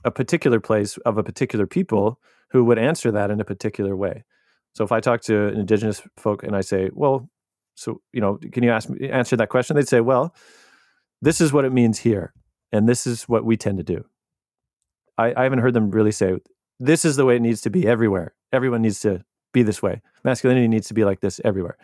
[0.03, 2.19] a particular place of a particular people
[2.49, 4.23] who would answer that in a particular way.
[4.75, 7.29] So if I talk to an indigenous folk and I say, well,
[7.75, 9.75] so, you know, can you ask me, answer that question?
[9.75, 10.33] They'd say, well,
[11.21, 12.33] this is what it means here.
[12.71, 14.05] And this is what we tend to do.
[15.17, 16.37] I, I haven't heard them really say,
[16.79, 18.33] this is the way it needs to be everywhere.
[18.51, 19.23] Everyone needs to
[19.53, 20.01] be this way.
[20.23, 21.77] Masculinity needs to be like this everywhere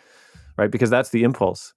[0.57, 0.71] right?
[0.71, 1.73] Because that's the impulse.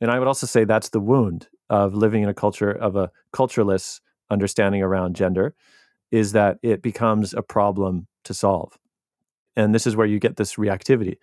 [0.00, 3.10] And I would also say that's the wound of living in a culture of a
[3.32, 4.00] cultureless
[4.30, 5.54] understanding around gender
[6.10, 8.76] is that it becomes a problem to solve.
[9.56, 11.16] And this is where you get this reactivity.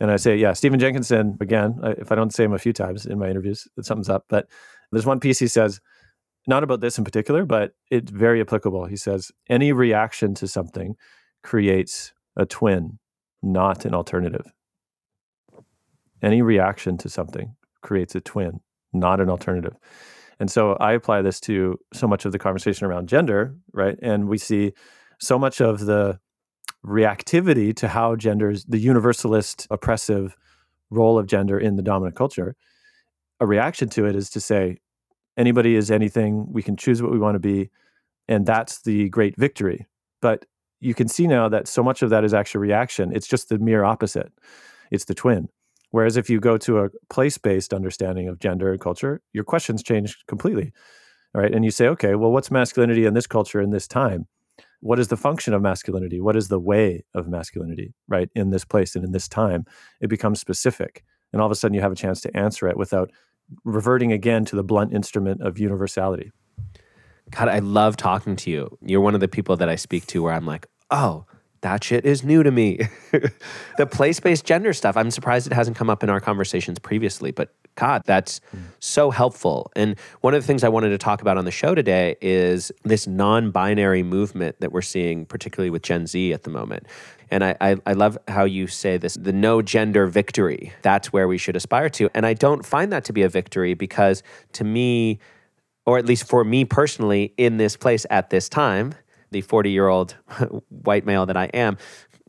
[0.00, 3.06] And I say, yeah, Stephen Jenkinson, again, if I don't say him a few times
[3.06, 4.24] in my interviews, something's up.
[4.28, 4.46] But
[4.92, 5.80] there's one piece he says,
[6.46, 8.86] not about this in particular, but it's very applicable.
[8.86, 10.96] He says, any reaction to something
[11.42, 12.98] creates a twin,
[13.42, 14.52] not an alternative.
[16.22, 18.60] Any reaction to something creates a twin,
[18.92, 19.74] not an alternative.
[20.38, 23.98] And so I apply this to so much of the conversation around gender, right?
[24.02, 24.72] And we see
[25.18, 26.18] so much of the
[26.86, 30.36] reactivity to how genders, the universalist oppressive
[30.90, 32.54] role of gender in the dominant culture,
[33.40, 34.78] a reaction to it is to say,
[35.36, 37.70] anybody is anything, we can choose what we want to be,
[38.28, 39.86] and that's the great victory.
[40.22, 40.46] But
[40.80, 43.12] you can see now that so much of that is actually reaction.
[43.14, 44.32] It's just the mere opposite.
[44.90, 45.48] It's the twin.
[45.90, 49.82] Whereas if you go to a place based understanding of gender and culture, your questions
[49.82, 50.72] change completely.
[51.34, 51.54] Right.
[51.54, 54.26] And you say, okay, well, what's masculinity in this culture in this time?
[54.80, 56.20] What is the function of masculinity?
[56.20, 59.64] What is the way of masculinity, right, in this place and in this time?
[60.00, 61.04] It becomes specific.
[61.32, 63.10] And all of a sudden you have a chance to answer it without
[63.64, 66.32] reverting again to the blunt instrument of universality.
[67.30, 68.78] God, I love talking to you.
[68.80, 71.26] You're one of the people that I speak to where I'm like, oh,
[71.62, 72.80] that shit is new to me.
[73.76, 77.32] the place based gender stuff, I'm surprised it hasn't come up in our conversations previously,
[77.32, 78.62] but God, that's mm.
[78.80, 79.70] so helpful.
[79.76, 82.72] And one of the things I wanted to talk about on the show today is
[82.82, 86.86] this non binary movement that we're seeing, particularly with Gen Z at the moment.
[87.30, 90.72] And I, I, I, love how you say this the no gender victory.
[90.82, 92.08] That's where we should aspire to.
[92.14, 94.22] And I don't find that to be a victory because
[94.52, 95.18] to me,
[95.84, 98.94] or at least for me personally, in this place at this time,
[99.32, 100.16] the 40 year old
[100.68, 101.78] white male that I am,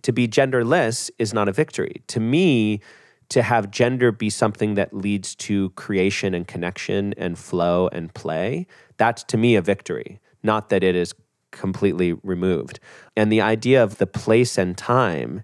[0.01, 2.01] to be genderless is not a victory.
[2.07, 2.81] To me,
[3.29, 8.67] to have gender be something that leads to creation and connection and flow and play,
[8.97, 10.19] that's to me a victory.
[10.43, 11.13] Not that it is
[11.51, 12.79] completely removed.
[13.15, 15.43] And the idea of the place and time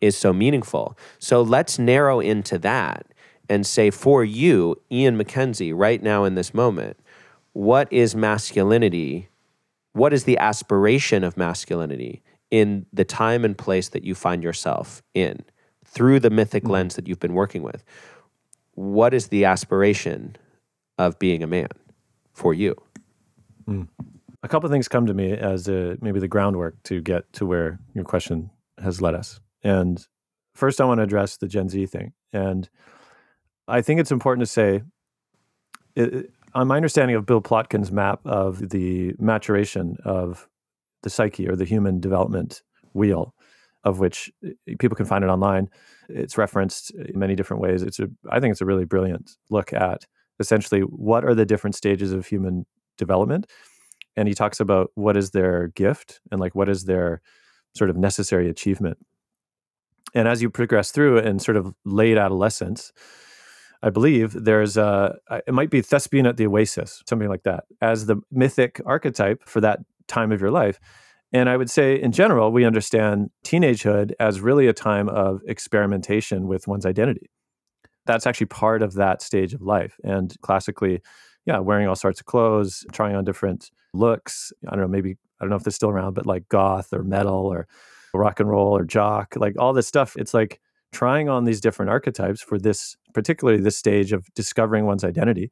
[0.00, 0.98] is so meaningful.
[1.18, 3.06] So let's narrow into that
[3.48, 6.98] and say, for you, Ian MacKenzie, right now in this moment,
[7.52, 9.28] what is masculinity?
[9.92, 15.02] What is the aspiration of masculinity in the time and place that you find yourself
[15.14, 15.44] in
[15.92, 16.72] through the mythic mm-hmm.
[16.72, 17.84] lens that you've been working with?
[18.74, 20.36] What is the aspiration
[20.98, 21.68] of being a man
[22.32, 22.74] for you?
[23.68, 23.88] Mm.
[24.42, 27.46] A couple of things come to me as a, maybe the groundwork to get to
[27.46, 28.50] where your question
[28.82, 29.40] has led us.
[29.62, 30.04] And
[30.54, 32.12] first, I want to address the Gen Z thing.
[32.32, 32.68] And
[33.68, 34.82] I think it's important to say,
[35.94, 40.48] it, on my understanding of Bill Plotkin's map of the maturation of
[41.02, 42.62] the psyche or the human development
[42.94, 43.34] wheel,
[43.84, 45.68] of which eh, people can find it online.
[46.08, 47.82] It's referenced in many different ways.
[47.82, 50.06] It's a, I think it's a really brilliant look at
[50.40, 52.66] essentially what are the different stages of human
[52.98, 53.46] development.
[54.16, 57.22] And he talks about what is their gift and like what is their
[57.74, 58.98] sort of necessary achievement.
[60.14, 62.92] And as you progress through and sort of late adolescence,
[63.82, 65.16] I believe there's a,
[65.46, 69.60] it might be thespian at the oasis, something like that, as the mythic archetype for
[69.60, 70.78] that time of your life.
[71.32, 76.46] And I would say, in general, we understand teenagehood as really a time of experimentation
[76.46, 77.30] with one's identity.
[78.04, 79.96] That's actually part of that stage of life.
[80.04, 81.00] And classically,
[81.46, 84.52] yeah, wearing all sorts of clothes, trying on different looks.
[84.66, 87.02] I don't know, maybe, I don't know if they're still around, but like goth or
[87.02, 87.66] metal or
[88.12, 90.14] rock and roll or jock, like all this stuff.
[90.16, 90.60] It's like
[90.92, 95.50] trying on these different archetypes for this, particularly this stage of discovering one's identity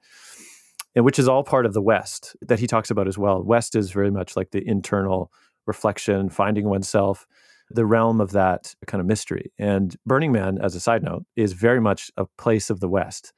[0.95, 3.43] and which is all part of the West that he talks about as well.
[3.43, 5.31] West is very much like the internal
[5.66, 7.26] reflection, finding oneself,
[7.70, 9.52] the realm of that kind of mystery.
[9.58, 13.32] And Burning Man, as a side note, is very much a place of the West.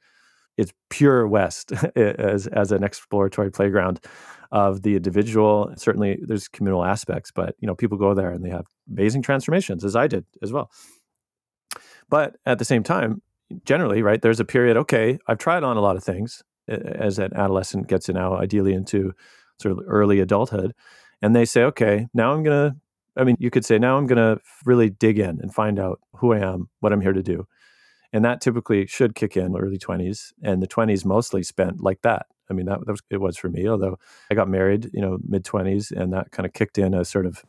[0.57, 3.99] It's pure West as, as an exploratory playground
[4.51, 5.73] of the individual.
[5.77, 9.83] Certainly, there's communal aspects, but you know, people go there and they have amazing transformations,
[9.83, 10.71] as I did as well.
[12.09, 13.21] But at the same time,
[13.65, 14.77] generally, right, there's a period.
[14.77, 19.13] Okay, I've tried on a lot of things as an adolescent gets now ideally into
[19.59, 20.73] sort of early adulthood
[21.23, 22.77] and they say okay now i'm going to
[23.17, 25.99] i mean you could say now i'm going to really dig in and find out
[26.17, 27.47] who i am what i'm here to do.
[28.15, 32.27] And that typically should kick in early 20s and the 20s mostly spent like that.
[32.47, 33.97] I mean that, that was it was for me although
[34.29, 37.25] i got married you know mid 20s and that kind of kicked in a sort
[37.25, 37.43] of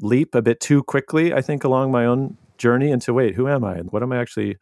[0.00, 3.62] leap a bit too quickly i think along my own journey into wait who am
[3.62, 4.56] i and what am i actually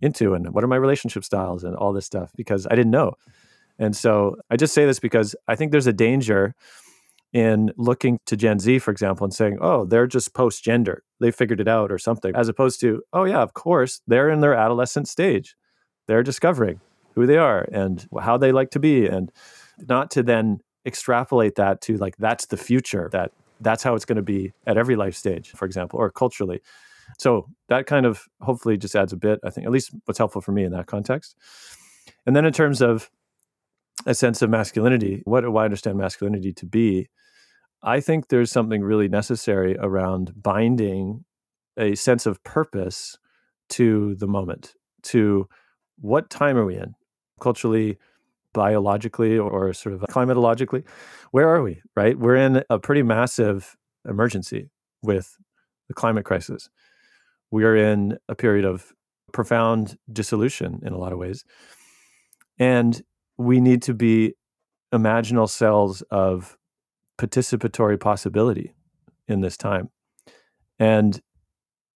[0.00, 2.30] into and what are my relationship styles and all this stuff?
[2.36, 3.14] Because i didn't know.
[3.78, 6.54] And so i just say this because i think there's a danger
[7.32, 11.02] in looking to Gen Z, for example, and saying, oh, they're just post gender.
[11.20, 14.40] They figured it out or something, as opposed to, oh, yeah, of course, they're in
[14.40, 15.54] their adolescent stage.
[16.06, 16.80] They're discovering
[17.14, 19.06] who they are and how they like to be.
[19.06, 19.30] And
[19.88, 24.16] not to then extrapolate that to like, that's the future, that that's how it's going
[24.16, 26.62] to be at every life stage, for example, or culturally.
[27.18, 30.40] So that kind of hopefully just adds a bit, I think, at least what's helpful
[30.40, 31.36] for me in that context.
[32.24, 33.10] And then in terms of
[34.06, 37.08] a sense of masculinity, what do I understand masculinity to be?
[37.82, 41.24] I think there's something really necessary around binding
[41.76, 43.18] a sense of purpose
[43.70, 44.74] to the moment,
[45.04, 45.48] to
[46.00, 46.94] what time are we in,
[47.40, 47.98] culturally,
[48.52, 50.84] biologically, or sort of climatologically?
[51.30, 52.18] Where are we, right?
[52.18, 53.76] We're in a pretty massive
[54.08, 54.70] emergency
[55.02, 55.36] with
[55.86, 56.68] the climate crisis.
[57.50, 58.92] We are in a period of
[59.32, 61.44] profound dissolution in a lot of ways.
[62.58, 63.00] And
[63.38, 64.34] we need to be
[64.92, 66.58] imaginal cells of
[67.18, 68.74] participatory possibility
[69.26, 69.90] in this time.
[70.78, 71.20] And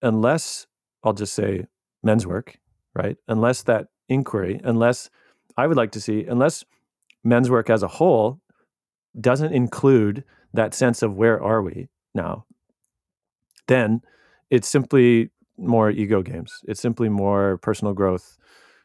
[0.01, 0.67] unless,
[1.03, 1.67] I'll just say
[2.03, 2.59] men's work,
[2.95, 3.17] right?
[3.29, 5.11] Unless that inquiry, unless
[5.57, 6.65] I would like to see, unless
[7.25, 8.41] men's work as a whole
[9.21, 10.25] doesn't include
[10.55, 12.45] that sense of where are we now,
[13.69, 14.03] then
[14.51, 16.61] it's simply more ego games.
[16.67, 18.37] It's simply more personal growth,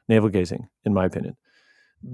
[0.07, 1.35] navel gazing, in my opinion.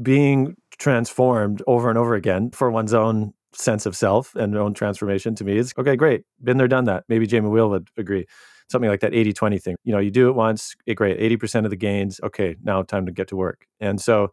[0.01, 5.35] Being transformed over and over again for one's own sense of self and own transformation
[5.35, 6.23] to me is okay, great.
[6.43, 7.03] Been there, done that.
[7.07, 8.25] Maybe Jamie Wheal would agree.
[8.69, 9.75] Something like that 80 20 thing.
[9.83, 11.19] You know, you do it once, it, great.
[11.19, 13.65] 80% of the gains, okay, now time to get to work.
[13.79, 14.29] And so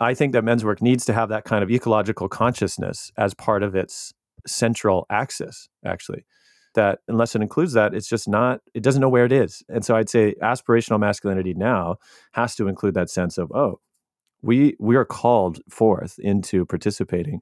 [0.00, 3.62] I think that men's work needs to have that kind of ecological consciousness as part
[3.62, 4.12] of its
[4.46, 6.26] central axis, actually.
[6.74, 9.62] That unless it includes that, it's just not, it doesn't know where it is.
[9.68, 11.96] And so I'd say aspirational masculinity now
[12.32, 13.78] has to include that sense of, oh,
[14.42, 17.40] we we are called forth into participating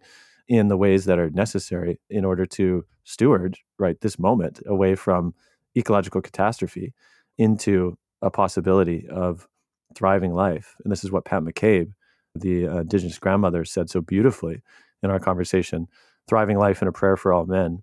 [0.48, 5.34] in the ways that are necessary in order to steward right this moment away from
[5.76, 6.92] ecological catastrophe
[7.38, 9.48] into a possibility of
[9.94, 11.92] thriving life and this is what pat mccabe
[12.34, 14.62] the indigenous grandmother said so beautifully
[15.02, 15.88] in our conversation
[16.30, 17.82] Thriving Life and a Prayer for All Men.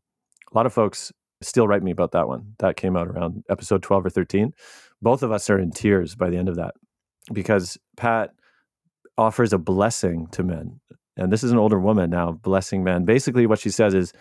[0.52, 1.12] A lot of folks
[1.42, 2.54] still write me about that one.
[2.60, 4.54] That came out around episode 12 or 13.
[5.02, 6.76] Both of us are in tears by the end of that
[7.34, 8.32] because Pat
[9.18, 10.80] offers a blessing to men.
[11.16, 13.06] And this is an older woman now blessing men.
[13.06, 14.14] Basically, what she says is,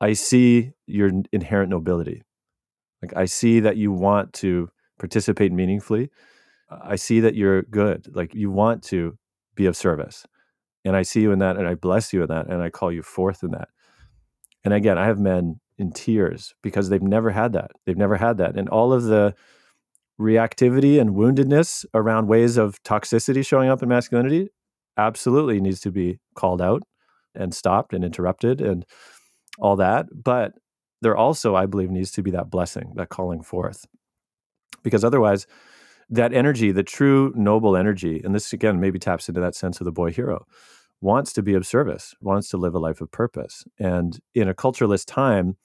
[0.00, 2.22] I see your inherent nobility.
[3.02, 6.10] Like, I see that you want to participate meaningfully.
[6.70, 8.14] I see that you're good.
[8.14, 9.18] Like, you want to
[9.54, 10.26] be of service.
[10.84, 12.92] And I see you in that, and I bless you in that, and I call
[12.92, 13.68] you forth in that.
[14.64, 17.72] And again, I have men in tears because they've never had that.
[17.84, 18.56] They've never had that.
[18.56, 19.34] And all of the
[20.20, 24.48] reactivity and woundedness around ways of toxicity showing up in masculinity
[24.96, 26.82] absolutely needs to be called out
[27.34, 28.84] and stopped and interrupted and
[29.58, 30.06] all that.
[30.12, 30.52] But
[31.02, 33.86] there also, I believe, needs to be that blessing, that calling forth.
[34.82, 35.46] Because otherwise,
[36.10, 39.84] that energy, the true noble energy, and this again maybe taps into that sense of
[39.84, 40.46] the boy hero,
[41.00, 43.64] wants to be of service, wants to live a life of purpose.
[43.78, 45.56] And in a cultureless time,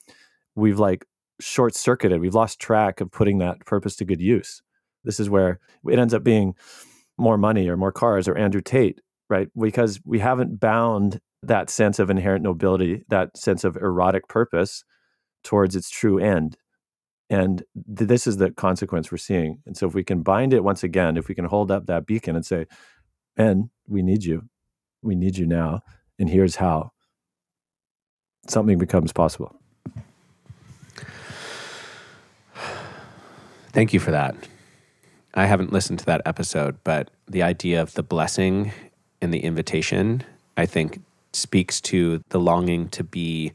[0.54, 1.06] we've like
[1.40, 4.62] short circuited, we've lost track of putting that purpose to good use.
[5.04, 6.54] This is where it ends up being
[7.18, 9.48] more money or more cars or Andrew Tate, right?
[9.58, 14.84] Because we haven't bound that sense of inherent nobility, that sense of erotic purpose
[15.42, 16.56] towards its true end.
[17.30, 17.62] And
[17.96, 19.62] th- this is the consequence we're seeing.
[19.64, 22.06] And so, if we can bind it once again, if we can hold up that
[22.06, 22.66] beacon and say,
[23.36, 24.42] Men, we need you.
[25.02, 25.80] We need you now.
[26.18, 26.90] And here's how
[28.48, 29.59] something becomes possible.
[33.72, 34.34] Thank you for that.
[35.32, 38.72] I haven't listened to that episode, but the idea of the blessing
[39.22, 40.24] and the invitation,
[40.56, 41.00] I think,
[41.32, 43.52] speaks to the longing to be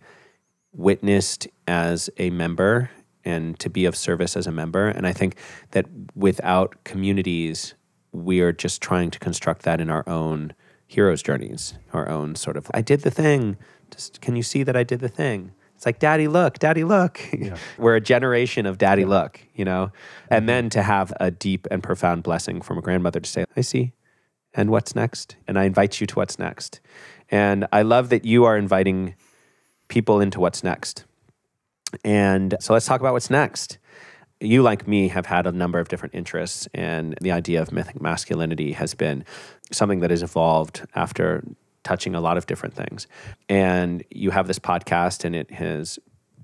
[0.71, 2.89] witnessed as a member
[3.25, 4.87] and to be of service as a member.
[4.87, 5.35] And I think
[5.71, 5.85] that
[6.15, 7.73] without communities,
[8.13, 10.53] we are just trying to construct that in our own
[10.87, 13.57] hero's journeys, our own sort of, I did the thing.
[13.91, 15.51] Just can you see that I did the thing?
[15.75, 17.19] It's like, Daddy, look, Daddy, look.
[17.33, 17.57] Yeah.
[17.77, 19.07] We're a generation of Daddy, yeah.
[19.07, 19.91] look, you know?
[20.29, 23.61] And then to have a deep and profound blessing from a grandmother to say, I
[23.61, 23.93] see.
[24.53, 25.35] And what's next?
[25.47, 26.79] And I invite you to what's next.
[27.29, 29.15] And I love that you are inviting
[29.87, 31.05] people into what's next.
[32.03, 33.77] And so let's talk about what's next.
[34.39, 38.01] You, like me, have had a number of different interests, and the idea of mythic
[38.01, 39.23] masculinity has been
[39.71, 41.43] something that has evolved after
[41.85, 43.07] touching a lot of different things.
[43.47, 45.97] And you have this podcast, and it has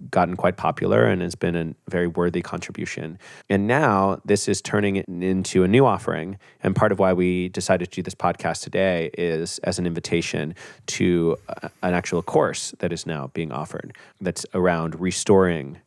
[0.10, 3.20] gotten quite popular and has been a very worthy contribution.
[3.50, 6.40] And now this is turning it into a new offering.
[6.64, 10.56] And part of why we decided to do this podcast today is as an invitation
[10.88, 15.78] to uh, an actual course that is now being offered that's around restoring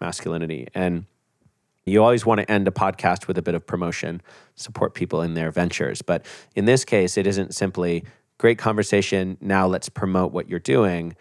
[0.00, 0.68] masculinity.
[0.74, 1.06] And
[1.84, 4.22] you always want to end a podcast with a bit of promotion,
[4.54, 6.00] support people in their ventures.
[6.00, 8.04] But in this case, it isn't simply
[8.38, 9.36] great conversation.
[9.40, 11.16] Now let's promote what you're doing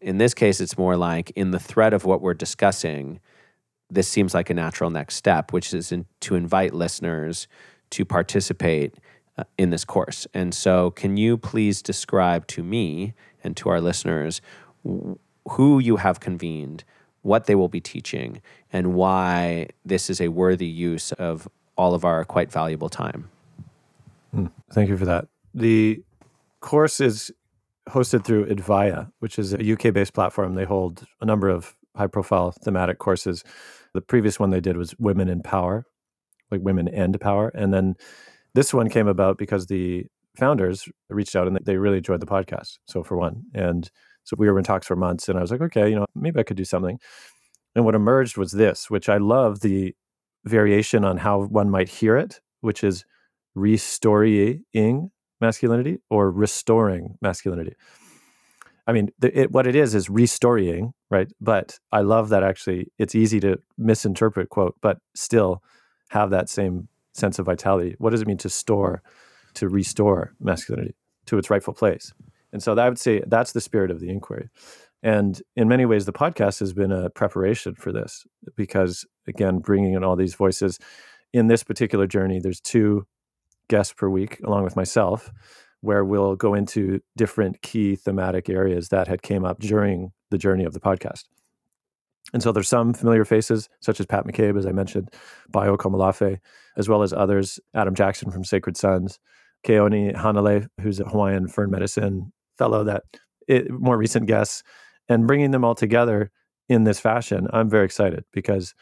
[0.00, 3.20] in this case, it's more like in the thread of what we're discussing,
[3.90, 7.48] this seems like a natural next step, which is in, to invite listeners
[7.90, 8.94] to participate
[9.36, 10.26] uh, in this course.
[10.32, 14.40] And so, can you please describe to me and to our listeners
[14.84, 16.84] who you have convened,
[17.22, 18.40] what they will be teaching,
[18.72, 23.28] and why this is a worthy use of all of our quite valuable time?
[24.32, 24.46] Hmm.
[24.72, 25.26] Thank you for that.
[25.52, 26.02] The
[26.60, 27.30] course is
[27.88, 30.54] hosted through Advaya, which is a UK based platform.
[30.54, 33.44] They hold a number of high profile thematic courses.
[33.94, 35.84] The previous one they did was Women in Power,
[36.50, 37.48] like Women End Power.
[37.54, 37.96] And then
[38.54, 40.06] this one came about because the
[40.36, 42.78] founders reached out and they really enjoyed the podcast.
[42.86, 43.42] So, for one.
[43.54, 43.90] And
[44.24, 46.38] so we were in talks for months and I was like, okay, you know, maybe
[46.38, 46.98] I could do something.
[47.74, 49.94] And what emerged was this, which I love the
[50.44, 53.04] variation on how one might hear it, which is
[53.54, 57.74] restorying masculinity or restoring masculinity.
[58.86, 61.30] I mean, the, it, what it is is restorying, right?
[61.40, 65.62] But I love that actually it's easy to misinterpret, quote, but still
[66.08, 67.94] have that same sense of vitality.
[67.98, 69.02] What does it mean to store,
[69.54, 70.94] to restore masculinity
[71.26, 72.12] to its rightful place?
[72.52, 74.48] And so that, I would say that's the spirit of the inquiry.
[75.02, 78.26] And in many ways, the podcast has been a preparation for this
[78.56, 80.78] because, again, bringing in all these voices
[81.32, 83.06] in this particular journey, there's two
[83.70, 85.32] guests per week, along with myself,
[85.80, 90.64] where we'll go into different key thematic areas that had came up during the journey
[90.64, 91.24] of the podcast.
[92.34, 95.08] And so there's some familiar faces, such as Pat McCabe, as I mentioned,
[95.48, 96.38] Bayo Akomolafe,
[96.76, 99.18] as well as others, Adam Jackson from Sacred Sons,
[99.66, 103.04] Keoni Hanale, who's a Hawaiian fern medicine fellow that
[103.48, 104.62] it, more recent guests,
[105.08, 106.30] and bringing them all together
[106.68, 108.74] in this fashion, I'm very excited because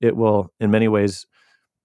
[0.00, 1.26] it will, in many ways,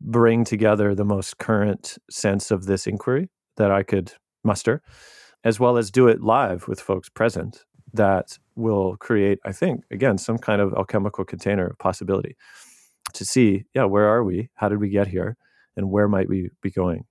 [0.03, 4.81] bring together the most current sense of this inquiry that I could muster,
[5.43, 10.17] as well as do it live with folks present that will create, I think, again,
[10.17, 12.35] some kind of alchemical container of possibility
[13.13, 14.49] to see, yeah, where are we?
[14.55, 15.37] How did we get here?
[15.77, 17.05] And where might we be going?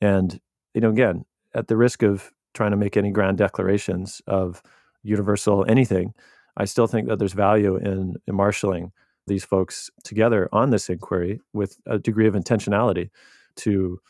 [0.00, 0.40] And,
[0.74, 1.24] you know, again,
[1.54, 4.62] at the risk of trying to make any grand declarations of
[5.02, 6.14] universal anything,
[6.56, 8.92] I still think that there's value in, in marshaling
[9.26, 13.10] these folks together on this inquiry with a degree of intentionality
[13.56, 14.00] to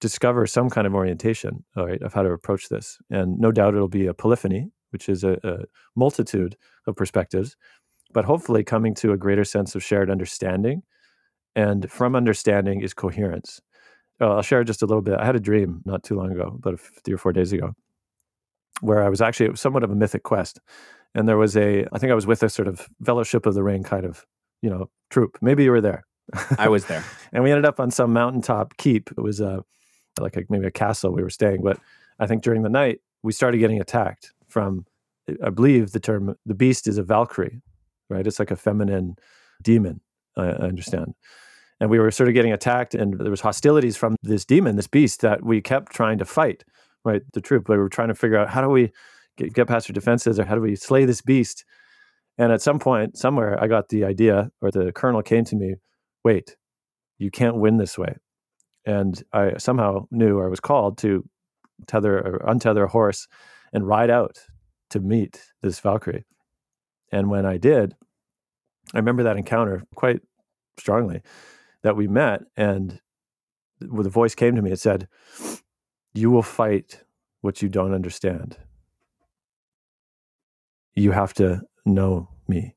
[0.00, 2.98] discover some kind of orientation right, of how to approach this.
[3.10, 5.64] And no doubt it'll be a polyphony, which is a, a
[5.96, 6.56] multitude
[6.86, 7.56] of perspectives,
[8.12, 10.82] but hopefully coming to a greater sense of shared understanding.
[11.56, 13.60] And from understanding is coherence.
[14.20, 15.18] Uh, I'll share just a little bit.
[15.18, 17.74] I had a dream not too long ago, about three or four days ago,
[18.80, 20.60] where I was actually somewhat of a mythic quest.
[21.14, 23.62] And there was a, I think I was with a sort of Fellowship of the
[23.62, 24.24] Ring kind of,
[24.62, 25.38] you know, troop.
[25.40, 26.04] Maybe you were there.
[26.58, 27.04] I was there.
[27.32, 29.10] and we ended up on some mountaintop keep.
[29.10, 29.64] It was a,
[30.20, 31.62] like a, maybe a castle we were staying.
[31.62, 31.78] But
[32.18, 34.86] I think during the night, we started getting attacked from,
[35.42, 37.60] I believe the term, the beast is a Valkyrie,
[38.08, 38.26] right?
[38.26, 39.16] It's like a feminine
[39.62, 40.00] demon,
[40.36, 41.14] I, I understand.
[41.80, 44.88] And we were sort of getting attacked, and there was hostilities from this demon, this
[44.88, 46.64] beast that we kept trying to fight,
[47.04, 47.22] right?
[47.32, 47.68] The troop.
[47.68, 48.90] We were trying to figure out how do we
[49.36, 51.64] get, get past our defenses or how do we slay this beast?
[52.38, 55.74] And at some point, somewhere, I got the idea, or the kernel came to me
[56.24, 56.56] wait,
[57.18, 58.16] you can't win this way.
[58.84, 61.24] And I somehow knew I was called to
[61.86, 63.28] tether or untether a horse
[63.72, 64.38] and ride out
[64.90, 66.24] to meet this Valkyrie.
[67.12, 67.94] And when I did,
[68.94, 70.20] I remember that encounter quite
[70.78, 71.22] strongly
[71.82, 72.40] that we met.
[72.56, 73.00] And
[73.80, 75.08] the voice came to me, it said,
[76.14, 77.04] You will fight
[77.40, 78.56] what you don't understand.
[80.94, 82.74] You have to know me.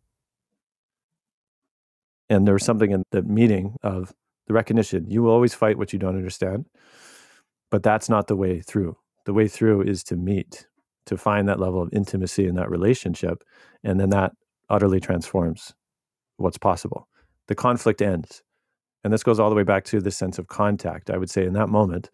[2.29, 4.13] And there was something in the meeting of
[4.47, 6.65] the recognition you will always fight what you don't understand,
[7.69, 8.97] but that's not the way through.
[9.25, 10.67] The way through is to meet,
[11.05, 13.43] to find that level of intimacy in that relationship.
[13.83, 14.33] And then that
[14.69, 15.73] utterly transforms
[16.37, 17.07] what's possible.
[17.47, 18.43] The conflict ends.
[19.03, 21.09] And this goes all the way back to the sense of contact.
[21.09, 22.09] I would say in that moment,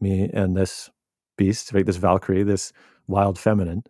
[0.00, 0.90] me and this
[1.36, 2.72] beast, this Valkyrie, this
[3.06, 3.82] wild feminine,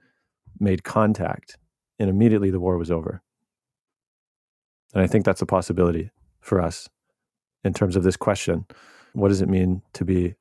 [0.59, 1.57] made contact.
[2.01, 3.22] And immediately the war was over.
[4.94, 6.88] And I think that's a possibility for us
[7.62, 8.66] in terms of this question.
[9.12, 10.34] What does it mean to be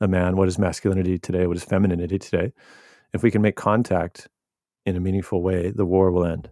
[0.00, 0.36] a man?
[0.36, 1.46] What is masculinity today?
[1.46, 2.52] What is femininity today?
[3.12, 4.28] If we can make contact
[4.86, 6.48] in a meaningful way, the war will end.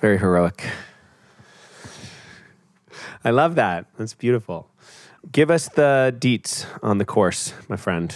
[0.00, 0.64] Very heroic.
[3.24, 3.86] I love that.
[3.98, 4.70] That's beautiful.
[5.30, 8.14] Give us the deets on the course, my friend.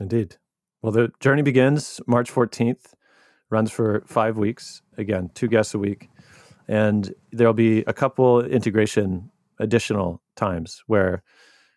[0.00, 0.36] Indeed.
[0.82, 2.94] Well, the journey begins March 14th,
[3.50, 4.82] runs for five weeks.
[4.96, 6.08] Again, two guests a week.
[6.68, 11.22] And there'll be a couple integration additional times where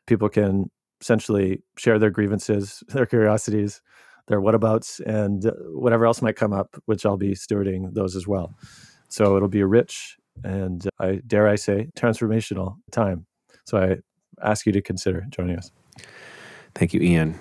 [0.06, 3.82] people can essentially share their grievances, their curiosities,
[4.28, 8.28] their whatabouts, and uh, whatever else might come up, which I'll be stewarding those as
[8.28, 8.54] well.
[9.10, 13.26] So it'll be a rich and I dare I say transformational time.
[13.66, 13.98] So I
[14.48, 15.72] ask you to consider joining us.
[16.74, 17.40] Thank you, Ian.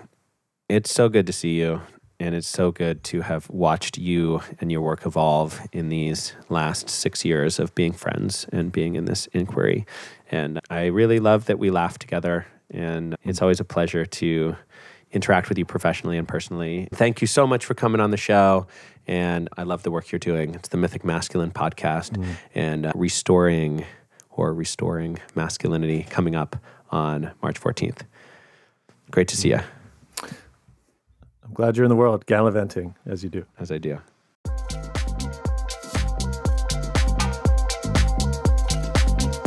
[0.71, 1.83] It's so good to see you.
[2.21, 6.89] And it's so good to have watched you and your work evolve in these last
[6.89, 9.85] six years of being friends and being in this inquiry.
[10.31, 12.47] And I really love that we laugh together.
[12.71, 14.55] And it's always a pleasure to
[15.11, 16.87] interact with you professionally and personally.
[16.93, 18.69] Thank you so much for coming on the show.
[19.09, 20.55] And I love the work you're doing.
[20.55, 22.37] It's the Mythic Masculine podcast mm.
[22.55, 23.87] and uh, re-storying
[24.31, 26.55] or restoring masculinity coming up
[26.91, 28.03] on March 14th.
[29.11, 29.59] Great to see you.
[31.51, 33.45] I'm glad you're in the world gallivanting as you do.
[33.59, 33.99] As I do.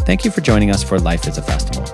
[0.05, 1.85] Thank you for joining us for Life is a Festival.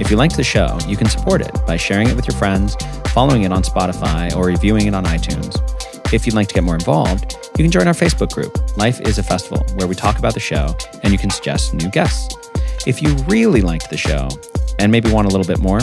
[0.00, 2.74] If you liked the show, you can support it by sharing it with your friends,
[3.08, 5.54] following it on Spotify, or reviewing it on iTunes.
[6.10, 9.18] If you'd like to get more involved, you can join our Facebook group, Life is
[9.18, 12.34] a Festival, where we talk about the show and you can suggest new guests.
[12.86, 14.30] If you really liked the show
[14.78, 15.80] and maybe want a little bit more,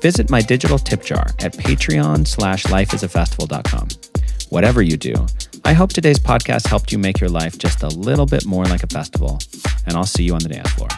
[0.00, 3.88] visit my digital tip jar at patreon slash lifeisafestival.com.
[4.50, 5.14] Whatever you do,
[5.64, 8.82] I hope today's podcast helped you make your life just a little bit more like
[8.82, 9.38] a festival,
[9.86, 10.88] and I'll see you on the dance floor.